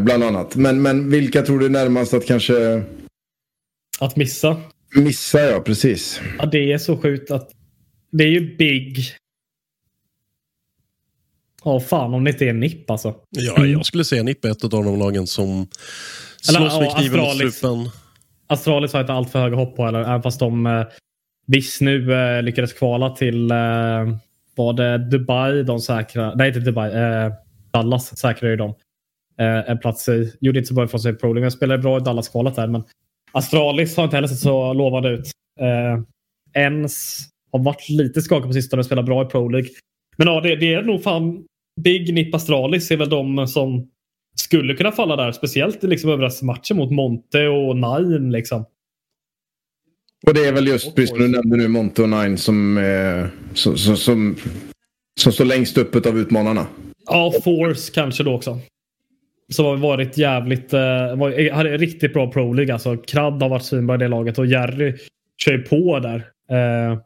[0.00, 0.56] bland annat.
[0.56, 2.82] Men, men vilka tror du är närmast att kanske...
[4.00, 4.56] Att missa?
[4.94, 5.60] Missa, ja.
[5.60, 6.20] Precis.
[6.38, 7.50] Ja, det är så sjukt att...
[8.12, 8.98] Det är ju Big,
[11.64, 13.14] Ja, fan om det inte är NIP alltså.
[13.30, 15.66] Ja, jag skulle säga NIP är ett av de lagen som
[16.40, 17.90] slåss med kniven mot strupen.
[18.46, 20.84] Astralis har inte allt för höga hopp på eller även fast de eh,
[21.50, 24.16] visst nu eh, lyckades kvala till eh,
[24.56, 27.32] var det Dubai de säkra, nej inte Dubai, eh,
[27.72, 28.74] Dallas säkrade ju de
[29.38, 30.32] eh, en plats i.
[30.40, 32.66] Gjorde inte så bra ifrån sig Pro men spelade bra i Dallas-kvalet där.
[32.66, 32.82] Men
[33.32, 35.30] Astralis har inte heller sett så lovande ut.
[35.60, 36.02] Eh,
[36.54, 37.18] Ens
[37.52, 39.70] har varit lite skakig på sistone och spelar bra i Pro League.
[40.16, 41.44] Men ja, det, det är nog fan
[41.80, 43.90] Big Nip Astralis är väl de som
[44.36, 45.32] skulle kunna falla där.
[45.32, 48.32] Speciellt liksom överraskningsmatchen mot Monte och Nine.
[48.32, 48.64] Liksom.
[50.26, 53.26] Och det är väl just, precis som du nämnde nu, Monte och Nine som, eh,
[53.54, 54.36] som, som, som,
[55.20, 56.66] som står längst upp av utmanarna.
[57.06, 58.58] Ja, Force kanske då också.
[59.52, 60.80] Som har varit jävligt, eh,
[61.16, 62.72] var, hade riktigt bra Pro League.
[62.72, 64.96] Alltså, Kradd har varit svinbra i det laget och Jerry
[65.44, 66.16] kör på där.
[66.50, 66.98] Eh,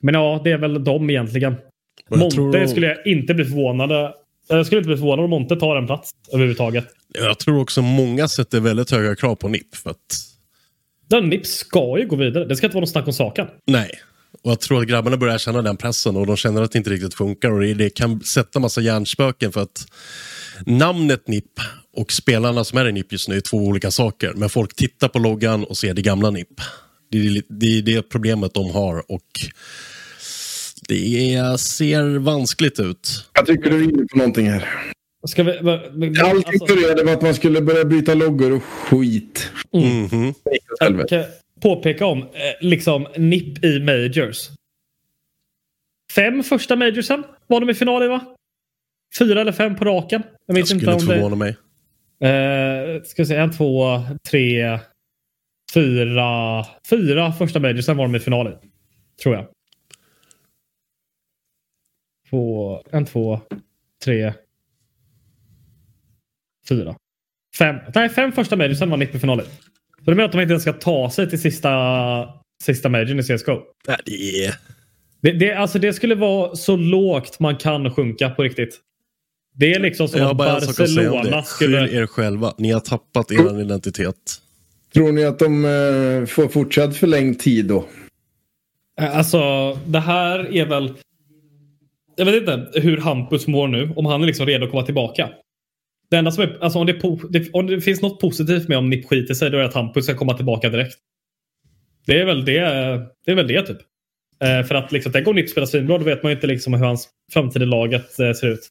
[0.00, 1.54] men ja, det är väl de egentligen.
[2.10, 2.66] Monte tror...
[2.66, 4.12] skulle jag inte bli förvånad
[4.56, 6.84] jag skulle inte bli förvånad om Monte tar en plats överhuvudtaget.
[7.14, 9.74] Jag tror också många sätter väldigt höga krav på NIP.
[9.74, 9.96] För att...
[11.10, 12.44] Den NIP ska ju gå vidare.
[12.44, 13.46] Det ska inte vara något snack om saken.
[13.66, 13.90] Nej.
[14.42, 16.90] Och jag tror att grabbarna börjar känna den pressen och de känner att det inte
[16.90, 17.50] riktigt funkar.
[17.50, 19.86] Och det kan sätta massa hjärnspöken för att
[20.66, 21.60] namnet NIP
[21.96, 24.32] och spelarna som är i NIP just nu är två olika saker.
[24.36, 26.60] Men folk tittar på loggan och ser det gamla NIP.
[27.10, 29.12] Det är det, är det problemet de har.
[29.12, 29.28] och
[30.88, 33.24] det ser vanskligt ut.
[33.34, 34.68] Jag tycker du är inne på någonting här.
[35.26, 36.74] Ska vi, men, men, Allting alltså...
[36.74, 39.50] började med att man skulle börja byta loggor och skit.
[39.72, 39.86] Mm.
[39.86, 41.06] Mm -hmm.
[41.06, 41.24] kan,
[41.60, 42.18] påpeka om.
[42.18, 42.26] Eh,
[42.60, 44.48] liksom NIP i Majors.
[46.14, 48.36] Fem första Majorsen var de i final i va?
[49.18, 50.22] Fyra eller fem på raken.
[50.46, 51.56] Jag, jag skulle inte förvåna mig.
[52.20, 54.78] Eh, ska vi se, en, två, tre,
[55.74, 56.64] fyra.
[56.90, 58.52] Fyra första Majorsen var de i final i.
[59.22, 59.46] Tror jag.
[62.30, 63.40] Två, en, två,
[64.04, 64.32] tre,
[66.74, 66.94] fyra.
[67.58, 69.46] Fem, nej, fem första majorsen var NIP i finalen.
[70.04, 71.70] Så det menar att de inte ens ska ta sig till sista,
[72.62, 73.58] sista majorn i CSGO.
[73.88, 74.54] Nej, det är...
[75.22, 78.80] Det, det, alltså det skulle vara så lågt man kan sjunka på riktigt.
[79.54, 81.86] Det är liksom som att Barcelona skulle...
[81.86, 82.54] Skyll er själva.
[82.58, 84.16] Ni har tappat er identitet.
[84.94, 87.84] Tror ni att de uh, får fortsatt förlängd tid då?
[89.00, 90.94] Eh, alltså, det här är väl...
[92.16, 93.92] Jag vet inte hur Hampus mår nu.
[93.96, 95.28] Om han är liksom redo att komma tillbaka.
[96.10, 99.08] Det enda som är, alltså om det, om det finns något positivt med om Nipp
[99.08, 100.98] skiter sig, då är det att Hampus ska komma tillbaka direkt.
[102.06, 102.60] Det är väl det,
[103.24, 103.78] det, är väl det typ.
[104.42, 106.74] Eh, för att liksom, tänk om Nipp spelar svinbra, då vet man ju inte liksom
[106.74, 108.68] hur hans framtida laget eh, ser ut.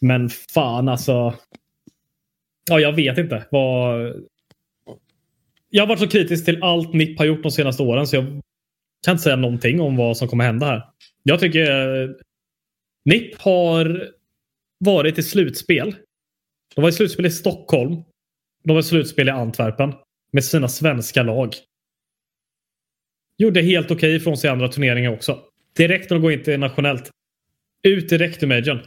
[0.00, 1.34] Men fan alltså.
[2.70, 3.46] Ja, jag vet inte.
[3.50, 4.12] Vad...
[5.70, 8.24] Jag har varit så kritisk till allt Nipp har gjort de senaste åren så jag
[9.04, 10.82] kan inte säga någonting om vad som kommer hända här.
[11.22, 12.10] Jag tycker eh,
[13.04, 14.10] Nipp har
[14.78, 15.96] varit i slutspel
[16.74, 18.02] de var i slutspel i Stockholm.
[18.64, 19.92] De var i slutspel i Antwerpen.
[20.32, 21.54] Med sina svenska lag.
[23.38, 25.38] Gjorde helt okej okay ifrån sig i andra turneringar också.
[25.76, 27.10] Direkt när de går internationellt.
[27.82, 28.80] Ut direkt ur majorn.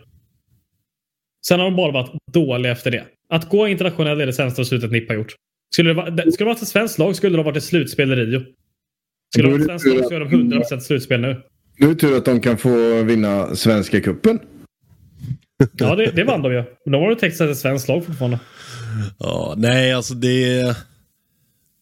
[1.48, 3.06] Sen har de bara varit dåliga efter det.
[3.30, 5.36] Att gå internationellt är det sämsta beslutet Nipp har gjort.
[5.74, 8.12] Skulle det, vara, skulle det varit ett svenskt lag skulle det ha varit ett slutspel
[8.12, 8.42] i Rio.
[9.34, 11.42] Skulle det vara ett svenskt lag så är de 100% slutspel nu.
[11.78, 14.40] Nu är det tur att de kan få vinna Svenska Cupen.
[15.74, 16.64] Ja, det, det vann de ju.
[16.86, 18.40] Men de har ju textat ett svenskt lag fortfarande.
[19.20, 20.76] Ja, nej, alltså det är,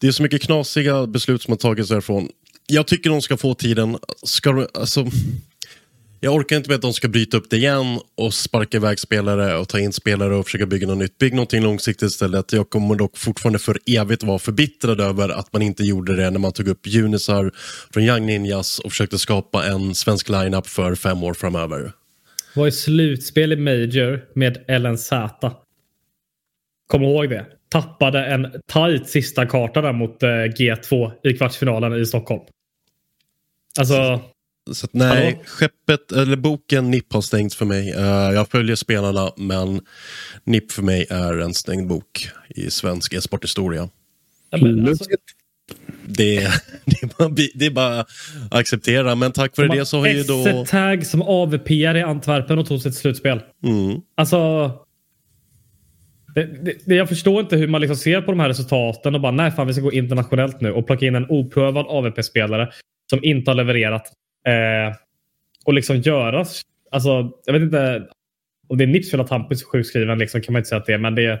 [0.00, 2.28] det är så mycket knasiga beslut som har tagits därifrån.
[2.66, 3.98] Jag tycker de ska få tiden.
[4.22, 5.06] Ska, alltså,
[6.20, 9.56] jag orkar inte med att de ska bryta upp det igen och sparka iväg spelare
[9.58, 11.18] och ta in spelare och försöka bygga något nytt.
[11.18, 12.52] Bygg någonting långsiktigt istället.
[12.52, 16.38] Jag kommer dock fortfarande för evigt vara förbittrad över att man inte gjorde det när
[16.38, 17.50] man tog upp Junisar
[17.92, 21.92] från Young Ninjas och försökte skapa en svensk lineup för fem år framöver.
[22.56, 25.10] Var i slutspel i Major med LNZ.
[26.86, 27.46] Kom ihåg det.
[27.68, 32.42] Tappade en tight sista karta där mot eh, G2 i kvartsfinalen i Stockholm.
[33.78, 34.20] Alltså...
[34.72, 35.42] Så att, nej, hallå?
[35.46, 37.94] skeppet, eller boken NIP har stängts för mig.
[37.94, 39.80] Uh, jag följer spelarna men
[40.44, 43.88] NIP för mig är en stängd bok i svensk e-sporthistoria.
[44.50, 45.04] Alltså,
[46.06, 46.48] det,
[47.54, 48.08] det, är bara, att
[48.50, 49.14] acceptera.
[49.14, 50.64] Men tack för det så har ju då...
[50.64, 53.40] tag som avp i Antwerpen och tog sitt slutspel.
[53.64, 54.00] Mm.
[54.14, 54.70] Alltså...
[56.34, 59.32] Det, det, jag förstår inte hur man liksom ser på de här resultaten och bara
[59.32, 62.68] nej fan vi ska gå internationellt nu och plocka in en oprövad AVP-spelare
[63.10, 64.12] som inte har levererat.
[64.48, 64.96] Eh,
[65.64, 66.44] och liksom göra...
[66.90, 68.06] Alltså jag vet inte
[68.68, 70.86] om det är Nips fel att Hampus är sjukskriven liksom, kan man inte säga att
[70.86, 71.40] det är men det är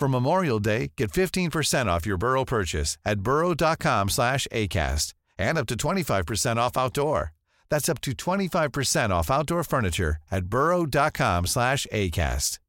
[0.00, 5.66] For Memorial Day, get 15% off your Burrow purchase at burrow.com slash ACAST and up
[5.66, 7.32] to 25% off outdoor.
[7.68, 12.60] That's up to 25% off outdoor furniture at burrow.com slash ACAST.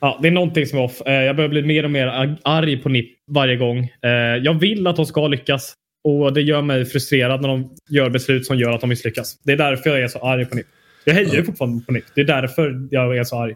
[0.00, 1.02] Ja, det är någonting som är off.
[1.06, 3.78] Eh, jag börjar bli mer och mer arg på NIP varje gång.
[3.78, 4.10] Eh,
[4.42, 5.74] jag vill att de ska lyckas.
[6.04, 9.42] Och det gör mig frustrerad när de gör beslut som gör att de misslyckas.
[9.44, 10.66] Det är därför jag är så arg på NIP.
[11.04, 12.04] Jag hejar ju fortfarande på NIP.
[12.14, 13.54] Det är därför jag är så arg.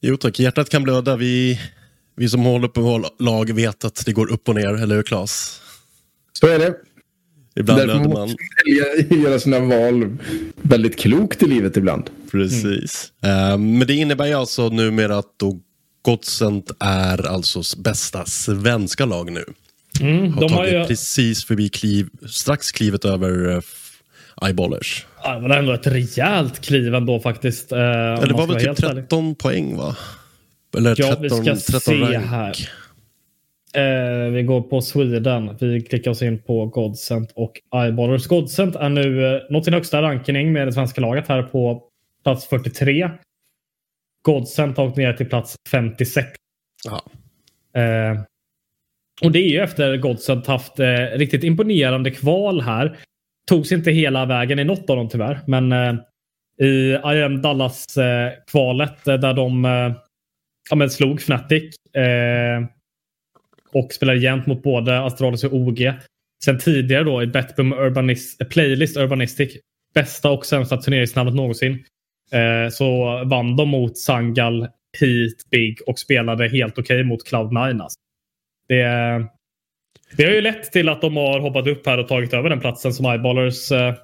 [0.00, 1.16] Jo tack, hjärtat kan blöda.
[1.16, 1.60] Vi,
[2.16, 5.02] vi som håller på vår lag vet att det går upp och ner, eller hur
[5.02, 5.60] Claes?
[6.32, 6.74] Så är det.
[7.56, 8.28] Ibland Därför blöder måste man.
[8.28, 8.36] man
[9.08, 10.16] välja, göra sina val
[10.62, 12.10] väldigt klokt i livet ibland.
[12.30, 13.12] Precis.
[13.24, 15.58] Eh, men det innebär ju alltså numera att då
[16.02, 19.44] Godsent är alltså bästa svenska lag nu.
[20.00, 23.60] Mm, Har de har tagit ju, precis förbi kliv, strax klivet över uh,
[24.46, 25.06] eyeballers.
[25.24, 27.72] ja, det var ändå ett rejält kliv ändå faktiskt.
[27.72, 29.02] eh, Eller det var väl typ helt ärlig.
[29.02, 29.96] 13 poäng va?
[30.76, 32.26] Eller Ja, 13, vi ska 13 se rank.
[32.26, 32.54] här.
[33.74, 35.56] Eh, vi går på Sweden.
[35.60, 38.26] Vi klickar oss in på Godsent och Eyeballers.
[38.26, 41.82] Godsent är nu eh, nått sin högsta ranking med det svenska laget här på
[42.24, 43.10] plats 43.
[44.22, 46.28] Godsent har åkt ner till plats 56.
[46.84, 47.02] Ja.
[47.80, 48.20] Eh,
[49.22, 52.98] och det är ju efter Godsent haft eh, riktigt imponerande kval här.
[53.48, 55.40] Togs inte hela vägen i något av dem tyvärr.
[55.46, 55.94] Men eh,
[56.66, 59.92] i IM Dallas-kvalet eh, där de eh,
[60.70, 61.74] ja, men slog Fnatic.
[63.72, 65.92] Och spelade jämnt mot både Astralis och OG.
[66.44, 69.56] Sen tidigare då i Betboom Urbanis Playlist Urbanistic.
[69.94, 71.84] Bästa och sämsta turneringsnamnet någonsin.
[72.32, 74.60] Eh, så vann de mot Sangal,
[75.00, 77.82] Heat, Big och spelade helt okej mot Cloud9.
[77.82, 78.00] Alltså.
[78.68, 78.84] Det,
[80.16, 82.60] det har ju lett till att de har hoppat upp här och tagit över den
[82.60, 83.94] platsen som Eyeballers eh,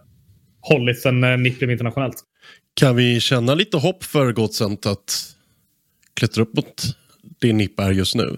[0.61, 2.17] hållit sedan eh, NIP blev internationellt.
[2.75, 5.35] Kan vi känna lite hopp för Godsent att
[6.15, 6.83] klättra upp mot
[7.41, 8.37] det NIP är just nu?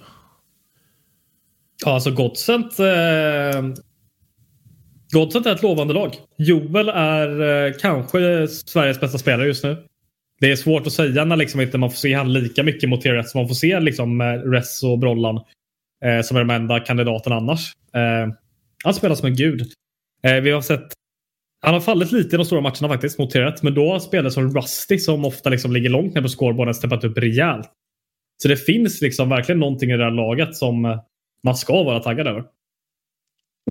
[1.85, 2.79] Ja, alltså Godsent.
[2.79, 3.63] Eh,
[5.13, 6.15] Godsent är ett lovande lag.
[6.39, 9.77] Joel är eh, kanske Sveriges bästa spelare just nu.
[10.41, 13.03] Det är svårt att säga när liksom inte man får se han lika mycket mot
[13.03, 15.41] T-Ret som man får se liksom, eh, Ress och Brollan.
[16.07, 17.73] Eh, som är de enda kandidaterna annars.
[17.95, 18.35] Eh,
[18.85, 19.73] han spelar som en gud.
[20.23, 20.93] Eh, vi har sett
[21.61, 23.63] han har fallit lite i de stora matcherna faktiskt mot T-Ret.
[23.63, 27.19] Men då spelar som Rusty som ofta liksom ligger långt ner på scoreboarden steppat upp
[27.19, 27.71] rejält.
[28.43, 31.01] Så det finns liksom verkligen någonting i det här laget som eh,
[31.43, 32.45] man ska vara taggad över.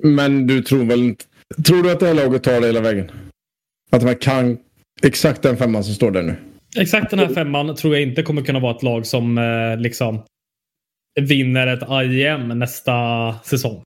[0.04, 1.26] Men du tror väl inte...
[1.66, 3.12] Tror du att det här laget tar det hela vägen?
[3.92, 4.58] Att man kan
[5.04, 6.36] exakt den femman som står där nu?
[6.78, 10.24] Exakt den här femman tror jag inte kommer kunna vara ett lag som eh, liksom
[11.22, 13.84] vinner ett IEM nästa säsong.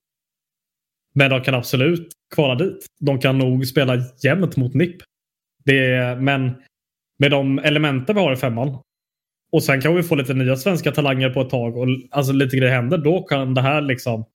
[1.16, 2.86] Men de kan absolut kvala dit.
[3.00, 4.96] De kan nog spela jämnt mot NIP.
[5.66, 6.62] Det är, men
[7.20, 8.78] med de elementen vi har i femman
[9.52, 12.58] och sen kan vi få lite nya svenska talanger på ett tag och alltså lite
[12.58, 12.98] grejer händer.
[12.98, 14.26] Då kan det här liksom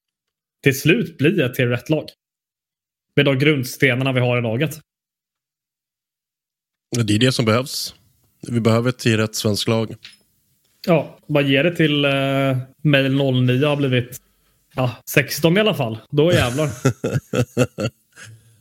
[0.62, 2.04] till slut bli ett till rätt lag.
[3.16, 4.80] Med de grundstenarna vi har i laget.
[7.04, 7.94] Det är det som behövs.
[8.48, 9.94] Vi behöver ett till rätt svenskt lag.
[10.86, 14.20] Ja, vad ger det till eh, mail 09 har blivit
[14.74, 15.98] ja, 16 i alla fall.
[16.10, 16.70] Då jävlar.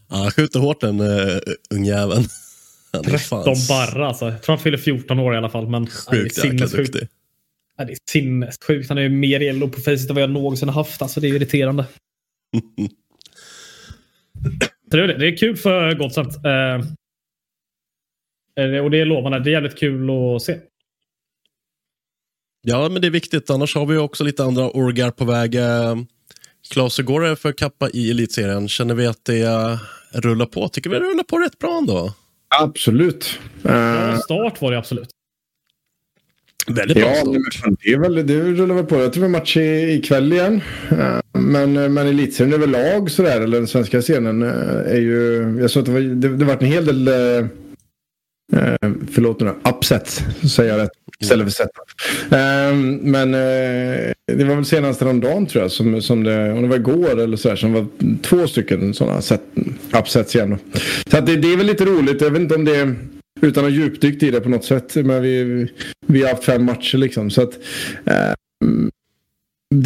[0.10, 2.24] Ja, han skjuter hårt den uh, ungjäveln.
[2.92, 4.26] Han är 13 fan barra alltså.
[4.26, 5.70] Jag tror han fyller 14 år i alla fall.
[5.70, 6.94] Men ja, Sjukt jäkla sinnessjukt.
[6.94, 7.10] duktig.
[7.78, 8.90] Ja, det är sinnessjukt.
[8.90, 11.02] Han är ju mer yellow på facet än vad jag någonsin har haft.
[11.02, 11.86] Alltså, det är irriterande.
[14.92, 15.18] Så det, är det.
[15.18, 16.46] det är kul för Godsent.
[16.46, 16.76] Eh,
[18.66, 19.40] eh, och det är lovande.
[19.40, 20.58] Det är jävligt kul att se.
[22.66, 23.50] Ja, men det är viktigt.
[23.50, 25.56] Annars har vi också lite andra orgar på väg.
[25.56, 25.96] Eh,
[26.72, 28.68] Klas, hur går det för Kappa i elitserien?
[28.68, 29.78] Känner vi att det eh,
[30.12, 30.70] rullar på?
[30.70, 32.14] Tycker vi det rullar på rätt bra ändå?
[32.62, 33.40] Absolut.
[33.62, 35.10] Ja, Uh, start var det absolut.
[36.68, 37.78] Väldigt bra ja, start.
[37.84, 38.96] det, är väl, det rullar väl på.
[38.96, 40.62] Jag tror vi har match i, ikväll igen.
[40.92, 45.58] Eh, men, men elitserien överlag sådär, eller den svenska scenen eh, är ju...
[45.62, 47.10] Jag såg att det var, det, det varit en hel del...
[49.12, 50.22] Förlåt nu, upsets,
[50.56, 51.03] säger jag rätt.
[51.20, 51.72] Istället för setup.
[52.30, 56.62] Um, ehm, men uh, det var väl senast häromdagen tror jag, som, som det, om
[56.62, 57.56] det var igår eller så där.
[57.56, 57.86] som var
[58.22, 59.42] två stycken sådana set,
[60.00, 60.58] upsets igen.
[61.08, 62.96] Så att det, det är väl lite roligt, jag vet inte om det är
[63.44, 64.96] utan att djupdykt i det på något sätt.
[64.96, 65.68] Men vi,
[66.08, 67.30] vi har haft fem matcher liksom.
[67.30, 67.54] Så att,
[68.06, 68.34] eh,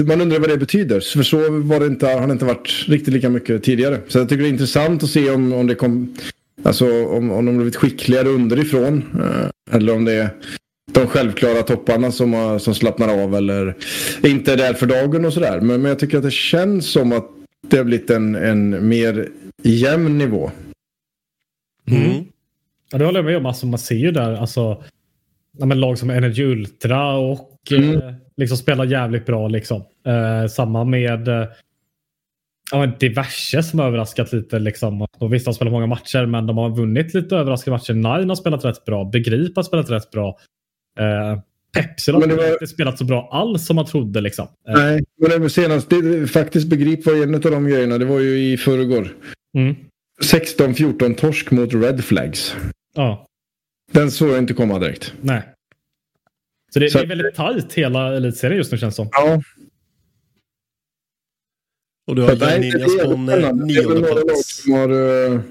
[0.06, 1.00] man undrar vad det betyder.
[1.00, 4.00] För så var det inte, har det inte varit riktigt lika mycket tidigare.
[4.08, 6.16] Så jag tycker det är intressant att se om, om det kom...
[6.64, 9.04] Alltså om, om de blivit skickligare underifrån.
[9.14, 10.30] Eh, eller om det är
[10.92, 13.76] de självklara topparna som, har, som slappnar av eller
[14.24, 15.62] inte är där för dagen och sådär.
[15.62, 17.28] Men, men jag tycker att det känns som att
[17.68, 19.30] det har blivit en, en mer
[19.64, 20.52] jämn nivå.
[21.88, 22.26] Mm.
[22.92, 23.46] Ja, det håller jag med om.
[23.46, 24.84] Alltså, man ser ju där alltså,
[25.60, 27.96] men lag som Energy Ultra och mm.
[27.96, 29.48] eh, liksom spelar jävligt bra.
[29.48, 29.84] Liksom.
[30.06, 31.48] Eh, samma med eh,
[32.72, 34.60] ja, diverse som har överraskat lite.
[34.60, 35.02] Liksom.
[35.18, 37.94] Och visst, de spelar många matcher, men de har vunnit lite överraskande matcher.
[37.94, 39.06] Nine har spelat rätt bra.
[39.06, 40.38] Begrip har spelat rätt bra.
[40.98, 41.40] Eh,
[41.74, 42.52] Pepsi har var...
[42.54, 44.22] inte spelat så bra alls som man trodde.
[44.22, 44.48] Liksom.
[44.68, 44.74] Eh.
[44.74, 47.98] Nej, men det senast, det, faktiskt Begrip var en av de grejerna.
[47.98, 49.14] Det var ju i förrgår.
[49.58, 49.76] Mm.
[50.24, 52.56] 16-14 torsk mot Red Flags.
[52.94, 53.28] Ja.
[53.92, 55.14] Den såg jag inte komma direkt.
[55.22, 55.42] Nej.
[56.74, 59.10] Så det, så det är väldigt tajt hela elitserien just nu känns det som.
[59.12, 59.42] Ja.
[62.08, 64.64] Och du har Young Ninjas på nionde plats.
[64.68, 65.42] Har, uh,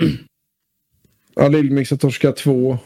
[1.34, 2.78] ja, Lillmix har torskat två.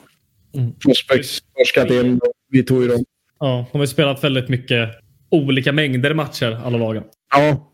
[0.55, 0.73] Mm.
[0.73, 2.21] Prospects torskat en.
[2.51, 3.05] Vi tog ju dem.
[3.41, 4.91] Ja, de har spelat väldigt mycket
[5.31, 7.03] olika mängder matcher, alla lagen.
[7.35, 7.69] Ja.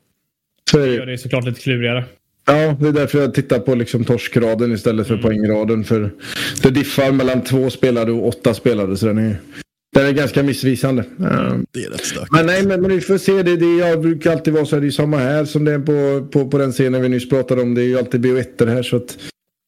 [0.71, 2.05] Så det gör det såklart lite klurigare.
[2.47, 5.23] Ja, det är därför jag tittar på liksom torskraden istället för mm.
[5.23, 5.85] poängraden.
[5.85, 6.11] För
[6.63, 8.97] det diffar mellan två spelare och åtta spelare.
[8.97, 9.37] Så den är,
[9.95, 11.05] den är ganska missvisande.
[11.73, 12.33] Det är rätt stökigt.
[12.33, 13.43] Men nej, men, men vi får se.
[13.43, 14.81] Det, det jag brukar alltid vara så här.
[14.81, 17.63] Det är samma här som det är på, på, på den scenen vi nyss pratade
[17.63, 17.75] om.
[17.75, 18.83] Det är ju alltid BO1 här.
[18.83, 19.19] Så att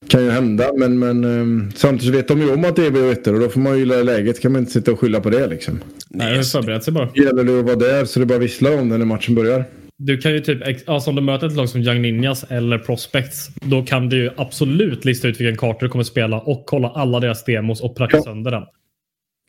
[0.09, 0.71] kan ju hända.
[0.77, 3.61] Men, men um, samtidigt vet de ju om att det är BO1 och då får
[3.61, 4.41] man ju gilla läget.
[4.41, 5.81] kan man inte sitta och skylla på det liksom.
[6.09, 7.11] Nej, det förberett sig bara.
[7.15, 9.65] Det gäller det att vara där så det bara visslar om det när matchen börjar.
[9.97, 13.49] Du kan ju typ, alltså om du möter ett lag som Young Ninjas eller Prospects,
[13.55, 17.21] då kan du ju absolut lista ut vilken karta du kommer spela och kolla alla
[17.21, 18.23] deras demos och pracka ja.
[18.23, 18.63] sönder den.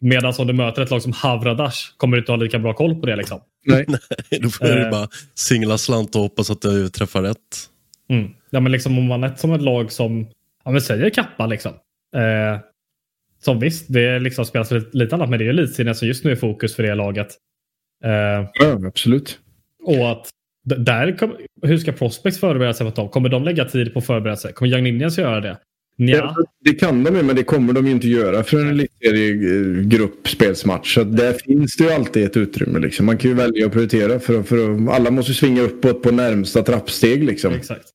[0.02, 2.96] Medan om du möter ett lag som Havradash kommer du inte ha lika bra koll
[2.96, 3.16] på det.
[3.16, 3.40] Liksom.
[3.66, 3.86] Nej,
[4.42, 4.92] då får du eh.
[4.92, 7.38] bara singla slant och hoppas att du träffar rätt.
[8.10, 8.32] Mm.
[8.50, 10.28] Ja, men liksom om man är som ett lag som,
[10.64, 11.72] ja men säger Kappa liksom.
[12.16, 12.60] Eh,
[13.40, 16.36] som visst, det liksom spelas lite annat, men det är elitserien som just nu är
[16.36, 17.28] fokus för det laget.
[18.04, 19.40] Eh, ja, absolut.
[19.84, 20.30] Och att
[20.64, 23.10] där kom, hur ska Prospects förbereda sig för att de?
[23.10, 24.54] Kommer de lägga tid på att förbereda sig?
[24.54, 25.58] Kommer Young Ninjas göra det?
[25.96, 26.36] Ja.
[26.66, 30.94] Det kan de ju, men det kommer de ju inte göra för en elitseriegruppspelsmatch.
[30.94, 32.80] Så där finns det ju alltid ett utrymme.
[32.80, 33.06] Liksom.
[33.06, 34.20] Man kan ju välja att prioritera.
[34.20, 37.24] För, för alla måste svinga uppåt på närmsta trappsteg.
[37.24, 37.54] Liksom.
[37.54, 37.86] Exakt.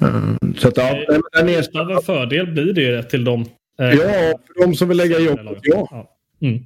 [0.00, 0.54] Mm.
[0.56, 1.80] Så att, ja, den är...
[1.80, 3.44] Av en fördel blir det till dem.
[3.78, 5.58] Eh, ja, för de som vill lägga jobbet.
[5.62, 5.88] Ja.
[5.90, 6.16] ja.
[6.48, 6.64] Mm.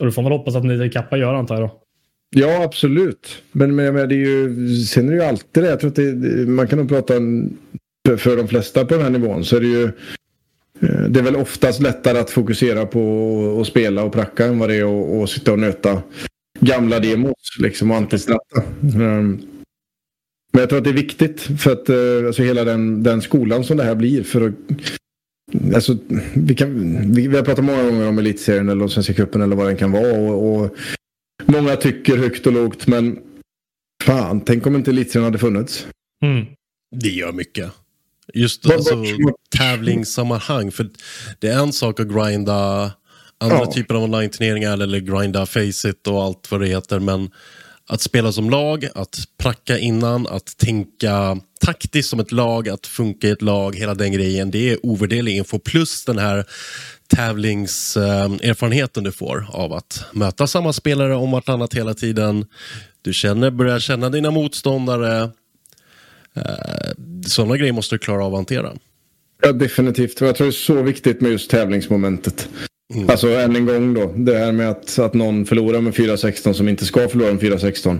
[0.00, 1.82] Och då får man hoppas att ni Kappa gör antar jag då.
[2.30, 3.42] Ja, absolut.
[3.52, 5.68] Men, men, men det är ju, sen är det ju alltid det.
[5.68, 7.58] Jag tror att det, man kan nog prata en,
[8.16, 9.84] för de flesta på den här nivån så är det ju
[10.80, 14.68] eh, det är väl oftast lättare att fokusera på att spela och pracka än vad
[14.68, 16.02] det är att sitta och nöta
[16.60, 18.62] gamla demos liksom och antistratta.
[18.96, 19.55] Um,
[20.56, 23.64] men jag tror att det är viktigt för att uh, alltså hela den, den skolan
[23.64, 24.54] som det här blir för att
[25.74, 25.96] Alltså,
[26.34, 26.74] vi, kan,
[27.14, 29.92] vi, vi har pratat många gånger om elitserien eller Svenska cupen eller vad den kan
[29.92, 30.12] vara.
[30.12, 30.76] Och, och
[31.44, 32.86] många tycker högt och lågt.
[32.86, 33.18] Men
[34.04, 35.86] fan, tänk om inte elitserien hade funnits.
[36.24, 36.46] Mm.
[36.96, 37.70] Det gör mycket.
[38.34, 39.04] Just alltså,
[39.56, 40.72] tävlingssammanhang.
[40.72, 40.88] För
[41.38, 42.92] det är en sak att grinda
[43.38, 43.72] andra ja.
[43.72, 47.00] typer av online-turneringar eller grinda Faceit och allt vad det heter.
[47.00, 47.30] Men
[47.88, 53.28] att spela som lag, att pracka innan, att tänka taktiskt som ett lag, att funka
[53.28, 54.50] i ett lag, hela den grejen.
[54.50, 55.58] Det är ovärderlig info.
[55.58, 56.44] Plus den här
[57.08, 62.46] tävlingserfarenheten du får av att möta samma spelare om vartannat hela tiden.
[63.02, 65.30] Du känner, börjar känna dina motståndare.
[66.36, 66.42] Eh,
[67.26, 68.72] Sådana grejer måste du klara av att hantera.
[69.42, 70.20] Ja, definitivt.
[70.20, 72.48] Jag tror det är så viktigt med just tävlingsmomentet.
[72.94, 73.10] Mm.
[73.10, 74.12] Alltså än en gång då.
[74.16, 77.98] Det här med att, att någon förlorar med 4-16 som inte ska förlora med 4-16.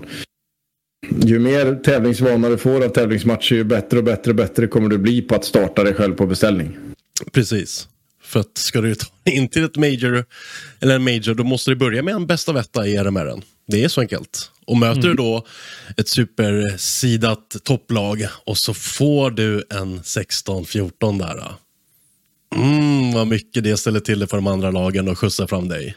[1.24, 4.98] Ju mer tävlingsvana du får av tävlingsmatcher ju bättre och bättre och bättre kommer du
[4.98, 6.76] bli på att starta dig själv på beställning.
[7.32, 7.88] Precis.
[8.22, 10.24] För att ska du ta in till ett major,
[10.80, 13.42] eller en major, då måste du börja med en bästa vetta i RMR.
[13.66, 14.50] Det är så enkelt.
[14.66, 15.10] Och möter mm.
[15.10, 15.46] du då
[15.96, 21.44] ett supersidat topplag och så får du en 16-14 där.
[22.54, 25.96] Mm, vad mycket det ställer till det för de andra lagen och skjutsar fram dig.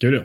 [0.00, 0.24] Gud ja.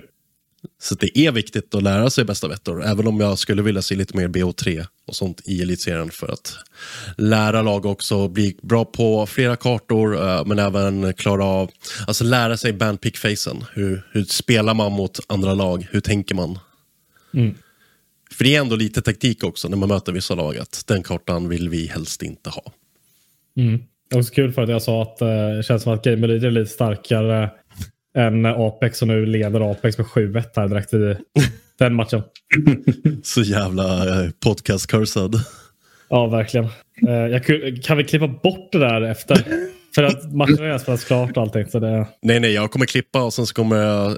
[0.80, 3.96] Så det är viktigt att lära sig bästa vettor, även om jag skulle vilja se
[3.96, 6.58] lite mer BO3 och sånt i elitserien för att
[7.18, 11.72] lära lag också, bli bra på flera kartor, eh, men även klara av,
[12.08, 13.66] alltså lära sig bandpick-facen.
[13.74, 15.88] Hur, hur spelar man mot andra lag?
[15.92, 16.60] Hur tänker man?
[17.34, 17.56] Mm.
[18.32, 21.50] För det är ändå lite taktik också när man möter vissa lag, att den kartan
[21.50, 22.74] vill vi helst inte ha.
[23.58, 23.84] Mm.
[24.16, 26.28] Det var så kul för att jag sa att eh, det känns som att Game
[26.28, 27.50] Elite är lite starkare
[28.18, 31.18] än Apex och nu leder Apex med 7-1 här direkt i
[31.80, 32.22] den matchen.
[33.24, 33.84] Så jävla
[34.24, 35.40] eh, podcast-cursed.
[36.10, 36.66] Ja, verkligen.
[37.08, 37.46] Eh, jag,
[37.84, 39.44] kan vi klippa bort det där efter?
[39.96, 41.68] För att matchen har redan spelats klart och allting.
[41.68, 42.08] Så det...
[42.22, 44.18] Nej, nej, jag kommer klippa och sen så kommer jag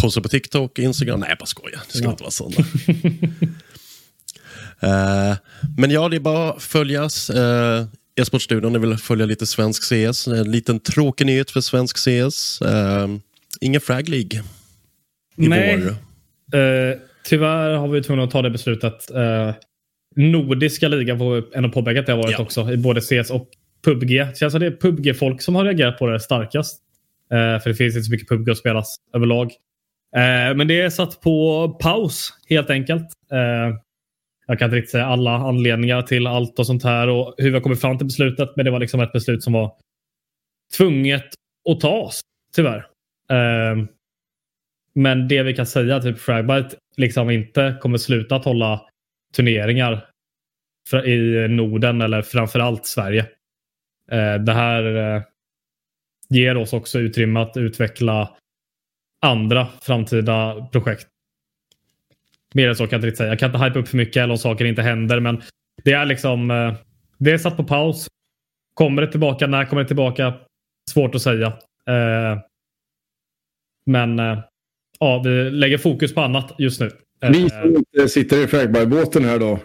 [0.00, 1.20] posta på TikTok, Instagram.
[1.20, 1.80] Nej, jag bara skojar.
[1.92, 2.10] Det ska Ja.
[2.10, 2.66] inte vara sådana.
[4.80, 5.36] Eh,
[5.78, 7.30] men ja, det är bara att följas.
[7.30, 7.84] Uh,
[8.18, 10.26] E-sportstudion, ni vill följa lite svensk CS.
[10.26, 12.62] En liten tråkig nyhet för svensk CS.
[12.62, 13.16] Uh,
[13.60, 14.42] ingen Frag League
[15.36, 15.80] i Nej.
[15.80, 15.90] vår.
[16.58, 19.10] Eh, tyvärr har vi tvungna att ta det beslutet.
[19.10, 19.54] Eh,
[20.16, 22.42] Nordiska ligan får ändå påpeka att det har varit Ja.
[22.44, 23.48] också i både CS och
[23.84, 24.08] PubG.
[24.08, 26.78] Det känns som det är PubG-folk som har reagerat på det starkast.
[27.32, 29.52] Eh, för det finns inte så mycket PubG att spelas överlag.
[30.56, 33.06] Men det är satt på paus helt enkelt.
[34.50, 37.54] Jag kan inte riktigt säga alla anledningar till allt och sånt här och hur vi
[37.54, 38.56] har kommit fram till beslutet.
[38.56, 39.76] Men det var liksom ett beslut som var
[40.76, 41.24] tvunget
[41.70, 42.20] att tas,
[42.54, 42.86] tyvärr.
[43.30, 43.84] Eh,
[44.94, 48.80] men det vi kan säga är att typ Fragbite liksom inte kommer sluta att hålla
[49.34, 50.06] turneringar
[51.04, 53.26] i Norden eller framförallt Sverige.
[54.10, 55.22] Eh, Det här eh,
[56.28, 58.36] ger oss också utrymme att utveckla
[59.26, 61.06] andra framtida projekt.
[62.54, 63.28] Mer än så kan jag inte riktigt säga.
[63.28, 65.20] Jag kan inte hypa upp för mycket eller om saker inte händer.
[65.20, 65.42] Men
[65.84, 66.74] det är liksom eh,
[67.18, 68.08] det är satt på paus.
[68.74, 69.46] Kommer det tillbaka?
[69.46, 70.34] När kommer det tillbaka?
[70.90, 71.46] Svårt att säga.
[71.88, 72.38] Eh,
[73.86, 74.38] men eh,
[74.98, 76.90] ja, vi lägger fokus på annat just nu.
[77.30, 79.58] Ni som inte sitter i Fragby-båten här då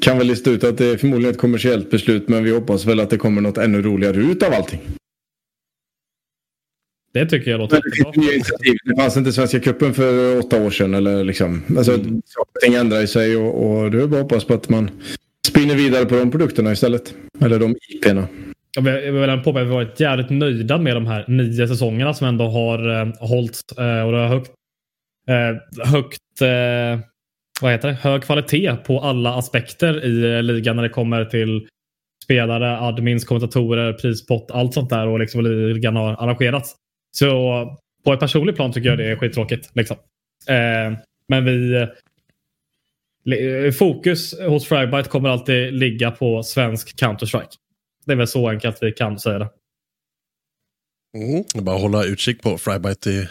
[0.00, 3.00] kan väl lista ut att det är förmodligen ett kommersiellt beslut men vi hoppas väl
[3.00, 4.80] att det kommer något ännu roligare ut av allting.
[7.12, 8.32] Det tycker jag låter jättebra.
[8.32, 8.76] initiativ.
[8.84, 10.94] Det fanns inte Svenska cupen för åtta år sedan.
[10.94, 11.62] Eller liksom.
[11.76, 12.22] alltså, Mm.
[12.24, 14.90] Saker och ting ändrar sig och, och det är bara att hoppas på att man
[15.48, 17.14] spinner vidare på de produkterna istället.
[17.40, 18.26] Eller de IP'na.
[18.76, 22.26] Jag vill, vill påpeka att vi varit jävligt nöjda med de här nio säsongerna som
[22.26, 23.62] ändå har eh, hållits.
[23.78, 24.50] Eh, och det har högt,
[25.28, 27.06] eh, högt eh,
[27.60, 27.94] vad heter det?
[27.94, 31.66] hög kvalitet på alla aspekter i eh, ligan när det kommer till
[32.24, 36.76] spelare, admins, kommentatorer, prispott, allt sånt där och liksom ligan har arrangerats.
[37.12, 39.70] Så på ett personligt plan tycker jag det är skittråkigt.
[39.74, 39.96] Liksom.
[40.48, 40.98] Eh,
[41.28, 41.74] men vi
[43.66, 47.56] eh, Fokus hos Fragbite kommer alltid ligga på svensk Counter-Strike.
[48.06, 49.48] Det är väl så enkelt vi kan säga det.
[51.16, 51.44] Mm.
[51.54, 53.28] Bara hålla utkik på Frybite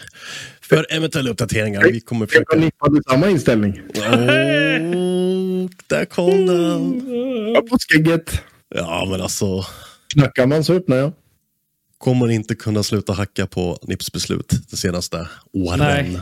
[0.62, 1.84] för eventuella uppdateringar.
[1.84, 2.56] Vi kommer försöka...
[2.56, 3.82] har nippat samma inställning.
[3.96, 7.02] Oh, där kom den.
[7.54, 8.44] Ja, på skägget.
[8.76, 9.66] Ja, men alltså.
[10.14, 11.12] Knackar man så öppnar jag.
[12.02, 15.80] Kommer inte kunna sluta hacka på Nips beslut de senaste åren.
[15.80, 16.20] Nej.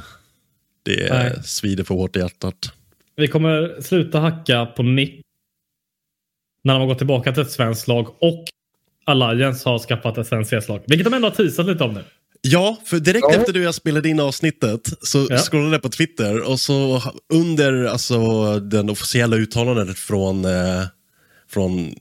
[0.83, 1.43] Det Nej.
[1.43, 2.73] svider för hårt i hjärtat.
[3.15, 5.21] Vi kommer sluta hacka på NIP
[6.63, 8.45] när de har gått tillbaka till ett svenskt lag och
[9.05, 10.81] Alliance har skaffat ett svenskt CS-lag.
[10.87, 12.03] Vilket de ändå har teasat lite om nu.
[12.41, 13.35] Ja, för direkt Ja.
[13.35, 15.37] efter du jag spelade in avsnittet så Ja.
[15.37, 17.01] scrollade jag på Twitter och så
[17.33, 18.19] under alltså,
[18.59, 20.83] den officiella uttalandet från, eh,
[21.49, 21.95] från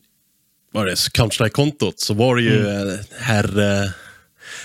[0.78, 2.98] vad är det, Counter-Strike-kontot så var det ju Mm.
[3.18, 3.90] herr,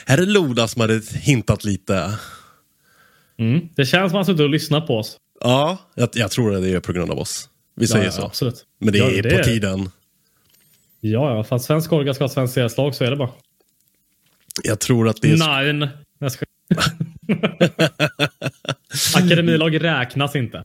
[0.05, 2.13] herr Loda som hade hintat lite.
[3.39, 3.69] Mm.
[3.75, 5.17] Det känns som att han suttit och lyssnat på oss.
[5.39, 7.49] Ja, jag, jag tror att det är på grund av oss.
[7.75, 8.25] Vi säger ja, så.
[8.25, 8.65] Absolut.
[8.79, 9.89] Men det Ja, är det på är- tiden.
[10.99, 11.43] Ja, ja.
[11.43, 13.29] Fast svensk orga ska ha svenskt CS-lag så är det bara.
[14.63, 15.73] Jag tror att det är...
[15.73, 15.89] Nej,
[16.19, 16.49] jag skojar.
[19.15, 20.63] Akademilag räknas inte.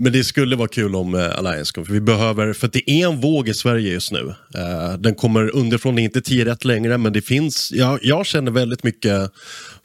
[0.00, 3.08] Men det skulle vara kul om eh, Alliance kom, för vi behöver, för det är
[3.08, 4.34] en våg i Sverige just nu.
[4.54, 8.26] Eh, den kommer underifrån, det är inte 10 rätt längre, men det finns, jag, jag
[8.26, 9.30] känner väldigt mycket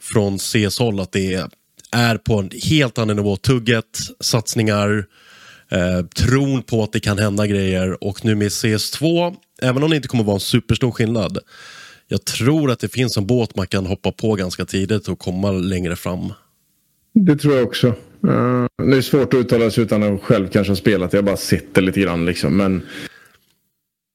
[0.00, 1.46] från CS-håll att det
[1.90, 3.36] är på en helt annan nivå.
[3.36, 5.06] Tugget, satsningar,
[5.70, 9.96] eh, tron på att det kan hända grejer och nu med CS2, även om det
[9.96, 11.38] inte kommer vara en superstor skillnad,
[12.08, 15.52] jag tror att det finns en båt man kan hoppa på ganska tidigt och komma
[15.52, 16.32] längre fram.
[17.14, 17.94] Det tror jag också.
[18.28, 21.12] Eh, det är svårt att uttala sig utan att själv kanske ha spelat.
[21.12, 22.56] Jag har bara sett det lite grann liksom.
[22.56, 22.82] Men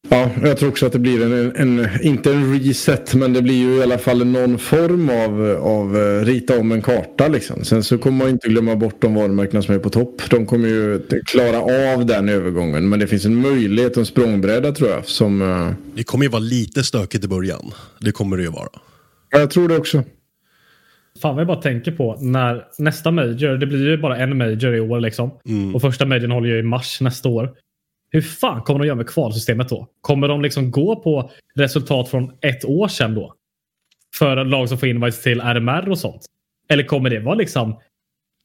[0.10, 3.56] ja, jag tror också att det blir en, en, inte en reset, men det blir
[3.56, 7.64] ju i alla fall någon form av, av eh, rita om en karta liksom.
[7.64, 10.22] Sen så kommer man inte glömma bort de varumärkena som är på topp.
[10.30, 11.62] De kommer ju klara
[11.94, 12.90] av den övergången.
[12.90, 15.06] Men det finns en möjlighet, en språngbräda tror jag.
[15.06, 17.72] Som, eh, Det kommer ju vara lite stökigt i början.
[18.00, 18.70] Det kommer det ju vara.
[19.32, 20.04] jag tror det också.
[21.22, 24.76] Fan vad jag bara tänker på när nästa major, det blir ju bara en major
[24.76, 25.40] i år liksom.
[25.46, 25.76] Mm.
[25.76, 27.56] Och första majorn håller ju i mars nästa år.
[28.12, 29.88] Hur fan kommer de göra med kvalsystemet då?
[30.02, 33.34] Kommer de liksom gå på resultat från ett år sedan då?
[34.16, 36.26] För lag som får invites till RMR och sånt?
[36.70, 37.80] Eller kommer det vara liksom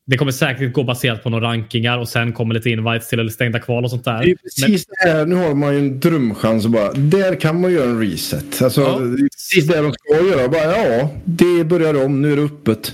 [0.07, 3.31] det kommer säkert gå baserat på några rankingar och sen kommer lite invites till eller
[3.31, 4.25] stängda kval och sånt där.
[4.25, 7.61] Det är precis det här, nu har man ju en drömchans och bara, där kan
[7.61, 8.63] man göra en reset.
[8.63, 8.99] Alltså, Ja.
[8.99, 10.49] det är precis det de ska göra.
[10.49, 12.93] Bara, ja, det börjar om, nu är det öppet.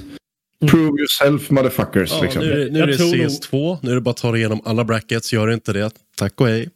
[0.70, 2.10] Prove yourself motherfuckers.
[2.12, 2.42] Ja, liksom.
[2.42, 3.78] nu är det, nu är det tror nog- CS2.
[3.82, 5.32] Nu är det bara att ta igenom alla brackets.
[5.32, 5.90] Gör inte det.
[6.16, 6.68] Tack och hej.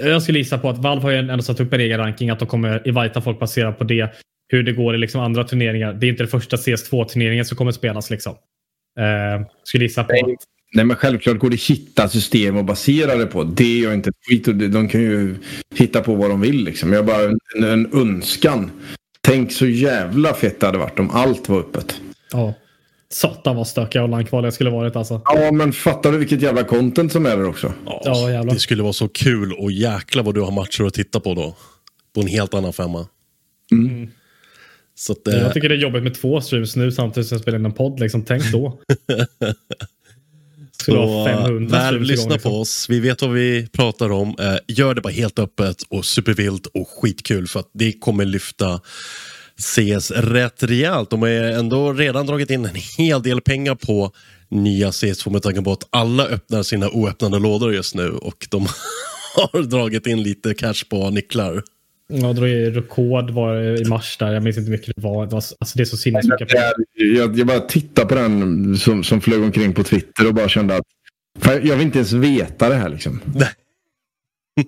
[0.00, 2.38] Jag skulle gissa på att Valve har ju ändå satt upp en egen ranking att
[2.38, 4.08] de kommer invita folk baserat på det.
[4.48, 5.92] Hur det går i liksom andra turneringar.
[5.92, 8.10] Det är inte den första CS2-turneringen som kommer spelas.
[8.10, 8.34] Liksom.
[8.98, 10.12] Eh, skulle gissa på.
[10.12, 10.36] Nej.
[10.74, 13.44] Nej men självklart går det att hitta system och basera det på.
[13.44, 14.48] Det gör inte ett skit.
[14.48, 15.36] och De kan ju
[15.74, 16.92] hitta på vad de vill liksom.
[16.92, 18.70] Jag bara en, en önskan.
[19.20, 22.00] Tänk så jävla fett det hade varit om allt var öppet.
[22.32, 22.54] Ja.
[23.08, 25.20] Satan vad stökiga online-kval jag skulle varit alltså.
[25.24, 27.72] Ja men fattar du vilket jävla content som är där också?
[27.86, 28.54] Ja, jävlar.
[28.54, 31.56] Det skulle vara så kul och jäkla vad du har matcher att titta på då.
[32.14, 33.06] På en helt annan femma.
[34.94, 37.58] Så eh, Jag tycker det är jobbigt med två streams nu samtidigt som jag spelar
[37.58, 38.00] in en podd.
[38.00, 38.24] Liksom.
[38.24, 38.80] Tänk då.
[40.84, 42.50] Så, ha 500 väl lyssna liksom.
[42.50, 42.86] på oss.
[42.88, 44.36] Vi vet vad vi pratar om.
[44.40, 48.80] Eh, gör det bara helt öppet och supervilt och skitkul för att det kommer lyfta
[49.58, 51.10] CS rätt rejält.
[51.10, 54.12] De har ändå redan dragit in en hel del pengar på
[54.48, 58.66] nya CS2 med tanke på att alla öppnar sina oöppnade lådor just nu och de
[59.36, 61.62] har dragit in lite cash på nycklar.
[62.22, 64.32] Ja, drog i rekord var i mars där.
[64.32, 65.22] Jag minns inte hur mycket det var.
[65.34, 69.42] Alltså, det är så sinnessjuka är- Jag, jag bara tittade på den som, som flög
[69.42, 70.84] omkring på Twitter och bara kände att
[71.62, 73.20] jag vill inte ens veta det här liksom.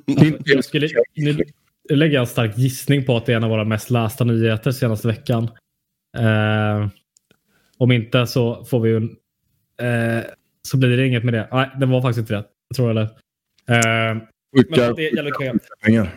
[0.07, 1.45] Är Jag skulle, nu
[1.91, 4.71] lägger jag en stark gissning på att det är en av våra mest lästa nyheter
[4.71, 5.45] senaste veckan.
[6.19, 6.89] Eh,
[7.79, 9.05] om inte så får vi ju en,
[10.19, 10.25] eh,
[10.69, 11.49] så blir det inget med det.
[11.53, 12.45] Nej, det var faktiskt inte det.
[12.69, 13.01] Jag tror det.
[13.01, 13.09] Eh,
[13.71, 16.15] men det är pengar.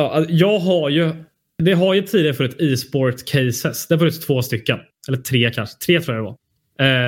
[0.00, 1.12] Ja, alltså, jag har ju.
[1.58, 3.86] Det har ju tidigare funnits e-sport cases.
[3.88, 4.78] Det har funnits två stycken.
[5.08, 5.78] Eller tre kanske.
[5.86, 6.36] Tre tror jag det var.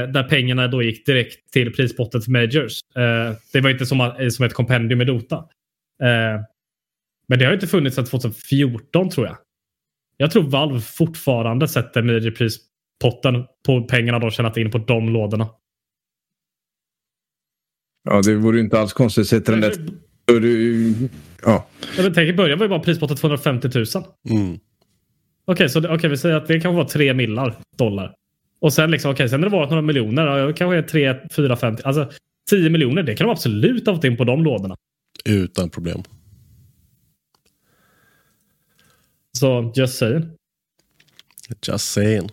[0.05, 2.81] Eh, där pengarna då gick direkt till prispottet för majors.
[2.97, 5.37] Eh, det var inte som, att- som ett kompendium i Dota.
[6.03, 6.41] Eh,
[7.29, 9.37] men det har inte funnits sedan 2014 tror jag.
[10.17, 15.49] Jag tror Valve fortfarande sätter majorprispotten på pengarna de tjänat in på de lådorna.
[18.05, 19.27] Ja, det vore ju inte alls konstigt.
[19.29, 19.73] Sätter den där...
[21.45, 21.67] Ja.
[21.97, 23.85] Jag vet, tänk, I början var ju bara prispottet 250 000.
[24.31, 24.59] Mm.
[25.45, 28.15] Okej, så det- okej, vi säger att det kan vara 3 millar dollar.
[28.61, 30.27] Och sen liksom, okej, sen har det varit några miljoner.
[30.39, 31.77] Ja, kanske är 3, 4, 5.
[31.85, 32.11] Alltså
[32.51, 34.77] 10 miljoner, det kan de absolut ha fått in på de lådorna.
[35.25, 36.03] Utan problem.
[39.39, 40.25] Så just saying.
[41.69, 42.29] Just saying.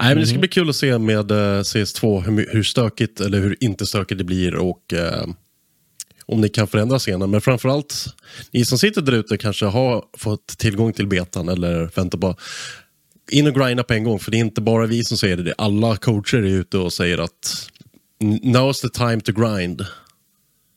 [0.00, 0.40] Nej, men det ska Mhm.
[0.40, 4.24] bli kul att se med eh, CS2 hur, hur stökigt eller hur inte stökigt det
[4.24, 5.26] blir och eh,
[6.28, 7.30] om ni kan förändra scenen.
[7.30, 8.06] Men framförallt,
[8.50, 12.36] ni som sitter där ute kanske har fått tillgång till betan eller väntar bara
[13.30, 14.18] in och grinda på en gång.
[14.18, 17.18] För det är inte bara vi som säger det, alla coacher är ute och säger
[17.18, 17.70] att
[18.42, 19.86] now's the time to grind.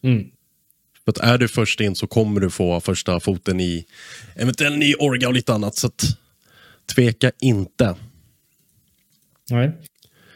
[0.04, 0.28] Mm.
[1.06, 3.86] För att är du först in så kommer du få första foten i
[4.36, 5.76] eventuellt ny orga och lite annat.
[5.76, 6.04] Så att,
[6.96, 7.96] tveka inte.
[9.50, 9.72] Nej.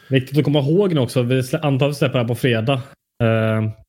[0.10, 1.22] Viktigt att komma ihåg nu också.
[1.22, 2.82] Vi antar att vi släpper det här på fredag.
[3.24, 3.85] Eh,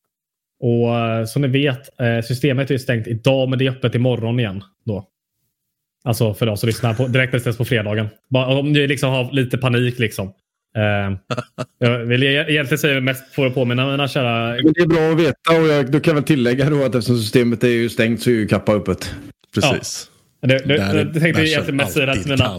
[0.61, 3.95] och eh, som ni vet, eh, systemet är ju stängt idag men det är öppet
[3.95, 4.65] imorgon igen.
[4.85, 5.09] Då.
[6.05, 8.09] Alltså för oss som lyssnar på, direkt det på fredagen.
[8.31, 10.33] Bara, om ni liksom har lite panik liksom.
[10.77, 11.19] Eh,
[11.79, 15.13] jag vill e- egentligen säga mest för att påminna mina kära Men det är bra
[15.13, 18.23] att veta och jag, då kan väl tillägga då att eftersom systemet är ju stängt
[18.23, 19.15] så är ju kappa öppet.
[19.55, 20.11] Precis.
[20.41, 22.57] Det, det, det, är det tänkte jag egentligen mest säga det till mina,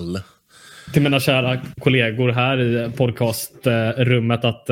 [0.93, 4.69] till mina kära kollegor här i podcastrummet att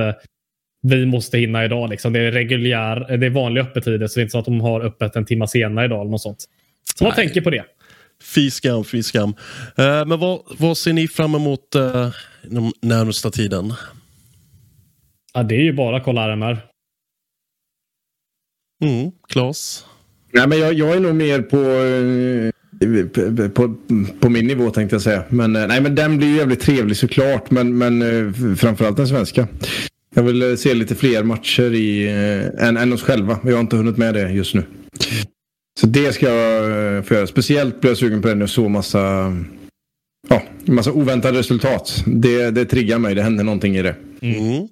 [0.90, 1.90] vi måste hinna idag.
[1.90, 2.14] Liksom.
[2.14, 4.82] Det är reguljär, det är vanliga öppettider så det är inte så att de har
[4.82, 6.46] öppet en timme senare idag eller något sånt.
[6.98, 7.26] Så man Nej.
[7.26, 7.66] tänker på det.
[8.36, 9.34] Fy skam, fy skam.
[9.78, 12.10] Eh, men vad, vad ser ni fram emot uh,
[12.44, 13.74] den närmsta tiden?
[15.34, 16.60] Ja, det är ju bara kolla RMR.
[18.84, 19.86] Mm, Klas?
[20.34, 22.52] Nej, men jag, jag är nog mer på, eh,
[23.50, 23.76] på, på,
[24.20, 25.24] på min nivå tänkte jag säga.
[25.30, 27.52] Men, eh, nej, men den blir ju jävligt trevlig såklart.
[27.52, 29.48] Men, men eh, framförallt den svenska.
[30.16, 33.40] Jag vill eh, se lite fler matcher i, eh, än, än oss själva.
[33.44, 34.64] Jag har inte hunnit med det just nu.
[35.80, 37.28] Så det ska jag eh, få göra.
[37.28, 39.34] Speciellt blir jag sugen på det när så massa,
[40.30, 42.04] ja, massa oväntade resultat.
[42.06, 43.16] Det, det triggar mig.
[43.16, 43.96] Det händer någonting i det.
[44.22, 44.68] Mm.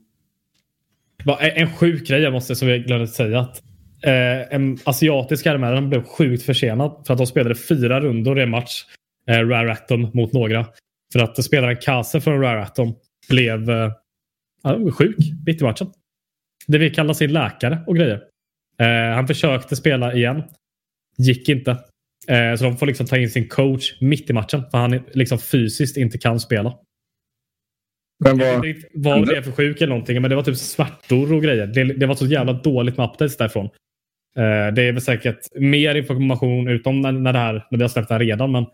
[1.40, 3.40] En sjuk grej jag måste som jag glömde säga.
[3.40, 3.62] Att,
[4.04, 8.44] eh, en asiatisk RMR den blev sjukt försenad för att de spelade fyra rundor i
[8.44, 8.86] en match.
[9.30, 10.66] Eh, Rare Atom mot några.
[11.14, 12.96] För att spelaren Kase från Rare Atom
[13.30, 13.92] blev eh,
[14.64, 15.88] ja, sjuk mitt i matchen.
[16.68, 18.24] Det vi kallar sin läkare och grejer.
[18.80, 20.44] Eh, han försökte spela igen.
[21.18, 21.72] Gick inte.
[22.28, 24.64] Eh, så de får liksom ta in sin coach mitt i matchen.
[24.72, 26.78] För han liksom fysiskt inte kan spela.
[28.24, 30.22] Men Jag vad, vet inte vad det är för sjuk eller någonting.
[30.22, 31.68] Men det var typ smärtor och grejer.
[31.68, 33.66] Det, det var så jävla dåligt med updates därifrån.
[34.36, 37.90] Eh, det är väl säkert mer information utom när, när, det här, när vi har
[37.90, 38.52] släppt det här redan.
[38.52, 38.66] Men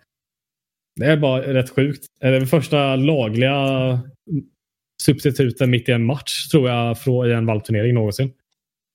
[0.99, 2.05] det är bara rätt sjukt.
[2.21, 3.53] Eh, Det är första lagliga
[5.01, 8.31] substituten mitt i en match tror jag från, i en valvturnering någonsin.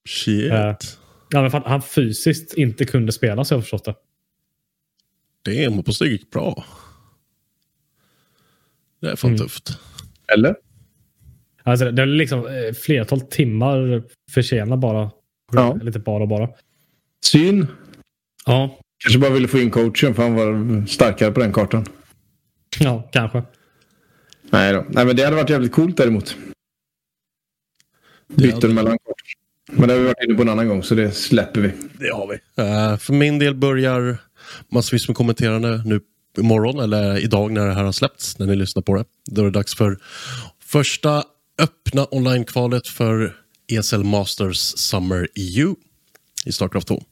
[0.08, 0.52] Shit.
[0.52, 0.74] Eh.
[1.30, 3.94] Ja, men för att han fysiskt inte kunde spela så jag har förstått det.
[5.42, 6.64] Det är på det gick bra.
[9.00, 9.38] Det är fan Mm.
[9.38, 9.78] tufft.
[10.34, 10.54] eller?
[11.62, 14.02] Alltså, det är liksom eh, flertal timmar
[14.34, 15.10] försenad bara.
[15.52, 15.74] Ja.
[15.82, 16.48] Lite bara och bara.
[17.24, 17.66] Syn.
[18.46, 21.86] Ja, Kanske bara ville få in coachen för han var starkare på den kartan.
[22.80, 23.42] ja kanske.
[24.50, 24.84] Nej då.
[24.88, 26.36] Nej, men det hade varit jävligt coolt däremot.
[28.34, 29.14] Byten hade- mellan kartor.
[29.72, 31.70] Men det har vi varit inne på en annan gång så det släpper vi.
[31.98, 32.62] Det har vi.
[32.62, 34.18] Eh, för min del börjar
[34.68, 36.00] massvis med kommenterande nu
[36.38, 39.04] imorgon eller idag när det här har släppts, när ni lyssnar på det.
[39.26, 39.98] Då är det dags för
[40.64, 41.24] första
[41.58, 43.36] öppna online-kvalet för
[43.72, 45.74] ESL Masters Summer EU
[46.46, 47.02] i Starcraft 2.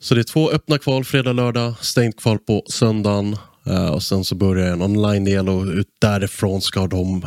[0.00, 3.36] Så det är två öppna kval fredag, lördag, stängt kval på söndagen
[3.66, 7.26] eh, och sen så börjar en online-del och ut därifrån ska de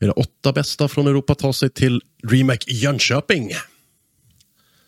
[0.00, 3.50] är det åtta bästa från Europa ta sig till DreamHack Jönköping.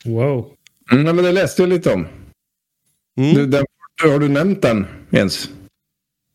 [0.04, 0.50] Wow.
[0.92, 2.06] Mm, nej, men det läste jag lite om.
[3.16, 3.34] Mm.
[3.34, 3.64] Du, den,
[4.02, 5.48] har du nämnt den ens?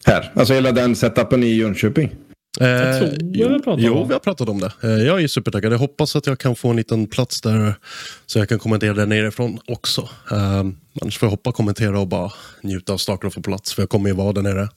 [0.05, 0.31] Här.
[0.35, 2.15] Alltså hela den setupen i Jönköping.
[2.59, 4.07] Jag tror Eh, vi jo, har pratat jo, om.
[4.07, 4.71] vi har pratat om det.
[4.83, 5.73] Eh, jag är supertaggad.
[5.73, 7.75] Jag hoppas att jag kan få en liten plats där
[8.25, 10.09] så jag kan kommentera där nerifrån också.
[10.31, 10.63] Eh,
[11.01, 12.31] annars får jag hoppa, kommentera och bara
[12.61, 14.69] njuta av Starcraft på plats, för jag kommer ju vara där nere.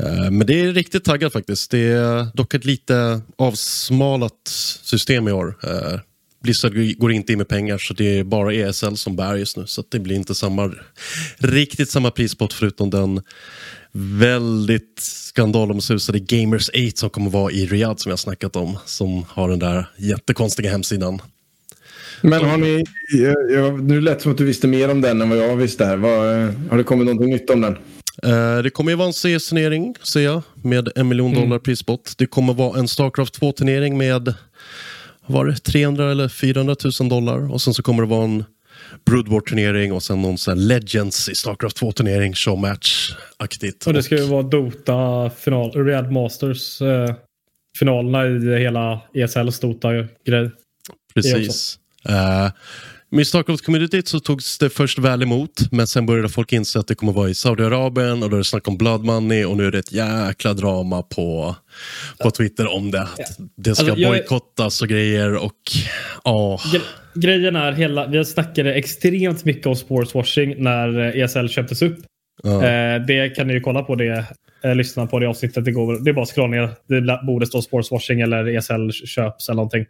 [0.00, 1.70] Eh, men det är riktigt taggad faktiskt.
[1.70, 4.48] Det är dock ett lite avsmalat
[4.82, 5.56] system i år.
[5.64, 6.00] Eh,
[6.42, 9.66] Blizzard går inte in med pengar så det är bara ESL som bär just nu.
[9.66, 10.72] Så att det blir inte samma,
[11.38, 13.20] riktigt samma prispott förutom den
[13.92, 18.78] väldigt skandalomsusade Gamers 8 som kommer vara i Riyadh som jag snackat om.
[18.84, 21.22] Som har den där jättekonstiga hemsidan.
[22.20, 22.84] Men har ni...
[23.54, 25.96] Jag, nu lät som att du visste mer om den än vad jag visste här.
[25.96, 27.76] Vad, eh, har det kommit någonting nytt om den?
[28.22, 32.14] Eh, det kommer ju vara en CS-turnering, ser jag, med en miljon dollar prispott.
[32.18, 34.34] Det kommer vara en Starcraft 2-turnering med
[35.26, 37.52] var det, 300 eller 400 000 dollar.
[37.52, 38.44] Och sen så kommer det vara en
[39.04, 43.86] Brood War-turnering och sen någon sån här Legends i Starcraft 2-turnering, showmatch-aktigt.
[43.86, 47.14] Och det ska ju vara Dota final, Red Masters eh,
[47.78, 50.50] finalerna i hela ESLs Dota-grej.
[51.14, 51.78] Precis.
[52.08, 52.50] Uh,
[53.10, 56.94] med Starcraft-communityt så togs det först väl emot, men sen började folk inse att det
[56.94, 59.70] kommer vara i Saudiarabien och då är det snack om blood money och nu är
[59.70, 61.56] det ett jäkla drama på,
[62.22, 63.00] på Twitter om det.
[63.02, 65.52] Att Det ska Alltså, bojkottas och grejer och
[66.24, 66.60] ja.
[66.74, 66.80] Gre-
[67.20, 71.98] Grejen är, hela, vi snackade extremt mycket om sportswashing när eh, ESL köptes upp.
[72.42, 72.64] ja.
[72.66, 74.24] Eh, det kan ni ju kolla på det.
[74.64, 75.64] Eh, lyssna på det avsnittet.
[75.64, 76.70] Det, går, det är bara att scrolla ner.
[76.88, 79.86] Det borde stå sportswashing eller ESL köps eller någonting.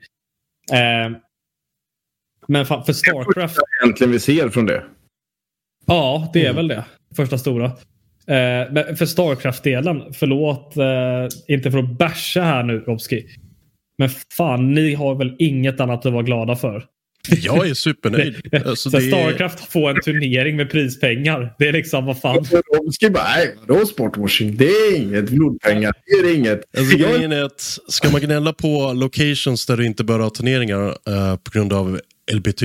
[2.49, 3.59] Men fan, för Starcraft.
[3.85, 4.85] Egentligen vi ser från det.
[5.87, 6.85] Ja, det är väl det.
[7.17, 7.65] Första stora.
[8.27, 13.27] Eh, men för Starcraft-delen, förlåt, eh, inte för att basha här nu Robski.
[13.99, 16.85] Men fan, ni har väl inget annat att vara glada för?
[17.31, 18.37] Jag är supernöjd.
[18.67, 21.55] Alltså, så det är- Starcraft får en turnering med prispengar.
[21.59, 22.45] Det är liksom, vad fan.
[22.93, 24.57] Ska bara, nej, vadå sportwashing?
[24.57, 25.31] Det är inget.
[25.31, 26.61] Blodpengar, det är inget.
[26.79, 30.31] Alltså, Jag- grejen är att ska man gnälla på locations där du inte bör ha
[30.31, 32.01] turneringar eh, på grund av
[32.33, 32.63] LBT,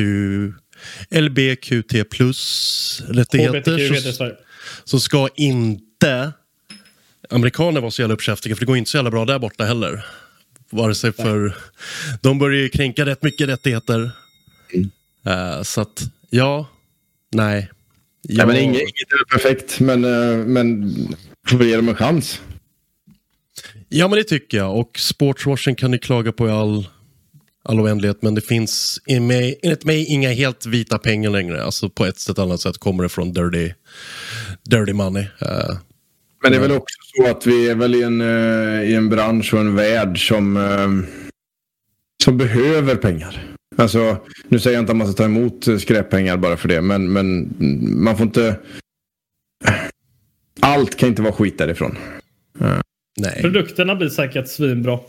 [1.09, 4.32] LBQT plus rättigheter så,
[4.84, 6.34] så ska inte
[7.30, 10.05] amerikaner vara så jävla uppkäftiga för det går inte så jävla bra där borta heller.
[10.70, 11.55] Vare sig för...
[12.22, 14.11] De börjar ju kränka rätt mycket rättigheter.
[15.26, 16.68] Eh, så att, ja,
[17.32, 17.70] nej.
[18.30, 20.93] Nej, men inget, inget är perfekt, men, eh, men
[21.47, 22.41] får vi ge dem en chans.
[23.89, 24.80] Ja, men det tycker jag.
[24.80, 26.88] Och sportswashing kan ni klaga på i all,
[27.64, 28.22] all oändlighet.
[28.22, 31.64] Men det finns i mig, enligt mig inga helt vita pengar längre.
[31.64, 33.74] Alltså på ett sätt annat sätt kommer det från dirty,
[34.70, 35.24] dirty money.
[35.24, 35.78] Eh,
[36.43, 39.09] Men det är väl också så att vi är väl i en, eh, i en
[39.09, 41.09] bransch och en värld som, eh,
[42.24, 43.55] som behöver pengar.
[43.78, 46.82] Alltså, nu säger jag inte att man ska ta emot eh, skräppengar bara för det,
[46.82, 47.53] men, men
[48.03, 48.59] man får inte...
[50.59, 51.97] Allt kan inte vara skit därifrån.
[53.18, 54.99] nej, Produkterna blir säkert svinbra.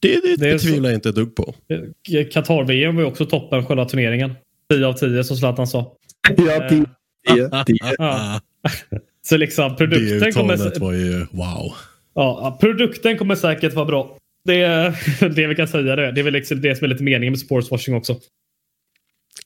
[0.00, 1.54] Det, det, det är det så- tvivlar jag inte ett dugg på.
[2.32, 4.34] Qatar-VM var ju också toppen själva turneringen.
[4.72, 5.92] 10 av 10 som Zlatan sa.
[6.36, 6.84] Ja, tio,
[7.28, 7.78] tio, tio.
[7.98, 8.40] Ja.
[9.22, 10.54] Så liksom Det produkten kommer...
[10.54, 11.72] uttalandet var ju wow.
[12.14, 14.16] Ja, produkten kommer säkert vara bra.
[14.44, 14.94] Det är
[15.34, 15.96] det vi kan säga.
[15.96, 18.16] Det, det är väl liksom det som är lite meningen med sportswashing också.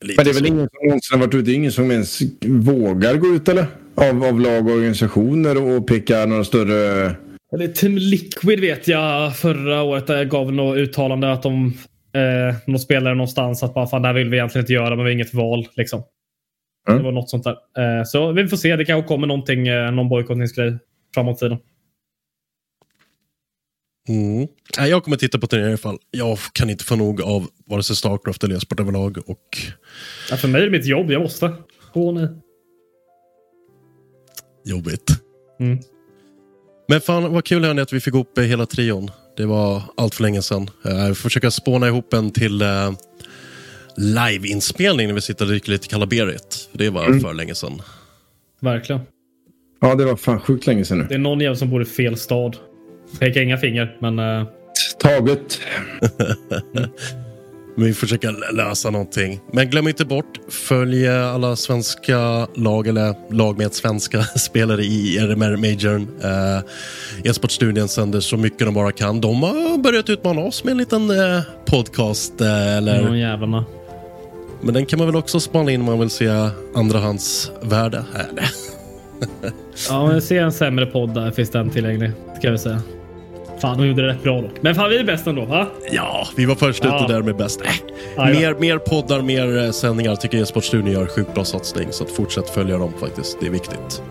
[0.00, 1.52] Lite Men det är väl ingen som någonsin har varit ute?
[1.52, 3.66] Ingen som ens vågar gå ut eller?
[3.94, 7.14] Av, av lag och organisationer och peka några större...
[7.55, 11.66] Eller Team Liquid vet jag förra året där gav något uttalande att de
[12.14, 15.05] eh, någon spelare någonstans att bara fan det här vill vi egentligen inte göra men
[15.05, 15.66] vi har inget val.
[15.76, 16.02] Liksom.
[16.88, 16.98] Mm.
[16.98, 17.57] Det var något sånt där.
[17.98, 18.76] Eh, så vi får se.
[18.76, 20.78] Det kanske kommer någonting, eh, någon bojkottningsgrej
[21.14, 21.59] framåt tiden.
[24.09, 24.48] Mm.
[24.78, 25.98] Jag kommer titta på turneringen i alla fall.
[26.11, 29.18] Jag kan inte få nog av vare sig Starcraft eller e-sport överlag.
[29.26, 29.59] Och...
[30.30, 31.11] Ja, för mig är det mitt jobb.
[31.11, 31.52] Jag måste.
[31.92, 32.28] Åh nej.
[34.64, 35.11] Jobbigt.
[35.61, 35.78] Mm.
[36.87, 39.11] Men fan vad kul hörni att vi fick ihop hela trion.
[39.37, 40.70] Det var allt för länge sedan.
[40.82, 42.93] Jag får försöka spåna ihop en till uh,
[43.97, 46.68] liveinspelning när vi sitter och dricker lite kalla Berit.
[46.72, 47.20] Det var mm.
[47.20, 47.82] för länge sedan.
[48.61, 49.01] Verkligen.
[49.80, 51.07] Ja, det var fan sjukt länge sedan nu.
[51.09, 52.57] Det är någon jävel som bor i fel stad.
[53.20, 54.18] Pekar inga finger, men...
[54.18, 54.47] Uh...
[54.99, 55.61] Taget.
[57.77, 59.41] Men vi försöker lösa någonting.
[59.53, 65.57] Men glöm inte bort, följ alla svenska lag eller lag med svenska spelare i RMR
[65.57, 66.03] Majorn.
[66.03, 66.62] Uh,
[67.25, 69.20] E-sportstudien sänder så mycket de bara kan.
[69.20, 72.41] De har börjat utmana oss med en liten uh, podcast.
[72.41, 73.01] Uh, eller...
[73.01, 73.64] Mm, jävlarna.
[74.62, 76.29] Men den kan man väl också spana in om man vill se
[76.75, 78.05] andrahandsvärde.
[79.89, 82.12] Ja, om jag ser en sämre podd där finns den tillgänglig.
[82.43, 82.83] Kan vi säga.
[83.59, 84.50] Fan, de gjorde det rätt bra dock.
[84.61, 85.66] Men fan, vi är bäst ändå, va?
[85.90, 87.05] Ja, vi var först ja.
[87.05, 87.61] ute där med bäst.
[88.16, 88.24] Äh.
[88.24, 91.88] Mer, mer poddar, mer eh, sändningar tycker e-sportstudion gör sjukt bra satsning.
[91.90, 93.40] Så att fortsätt följa dem faktiskt.
[93.40, 94.02] Det är viktigt.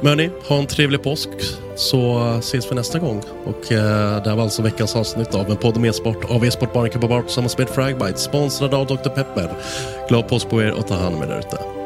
[0.00, 1.28] Men hörni, ha en trevlig påsk
[1.76, 3.22] så ses vi nästa gång.
[3.44, 6.72] Och eh, det här var alltså veckans avsnitt av en podd om e-sport av e-sport
[6.72, 9.08] Barney tillsammans med Fragbite, sponsrad av Dr.
[9.08, 9.50] Pepper.
[10.08, 11.85] Glad påsk på er och ta hand om er där ute.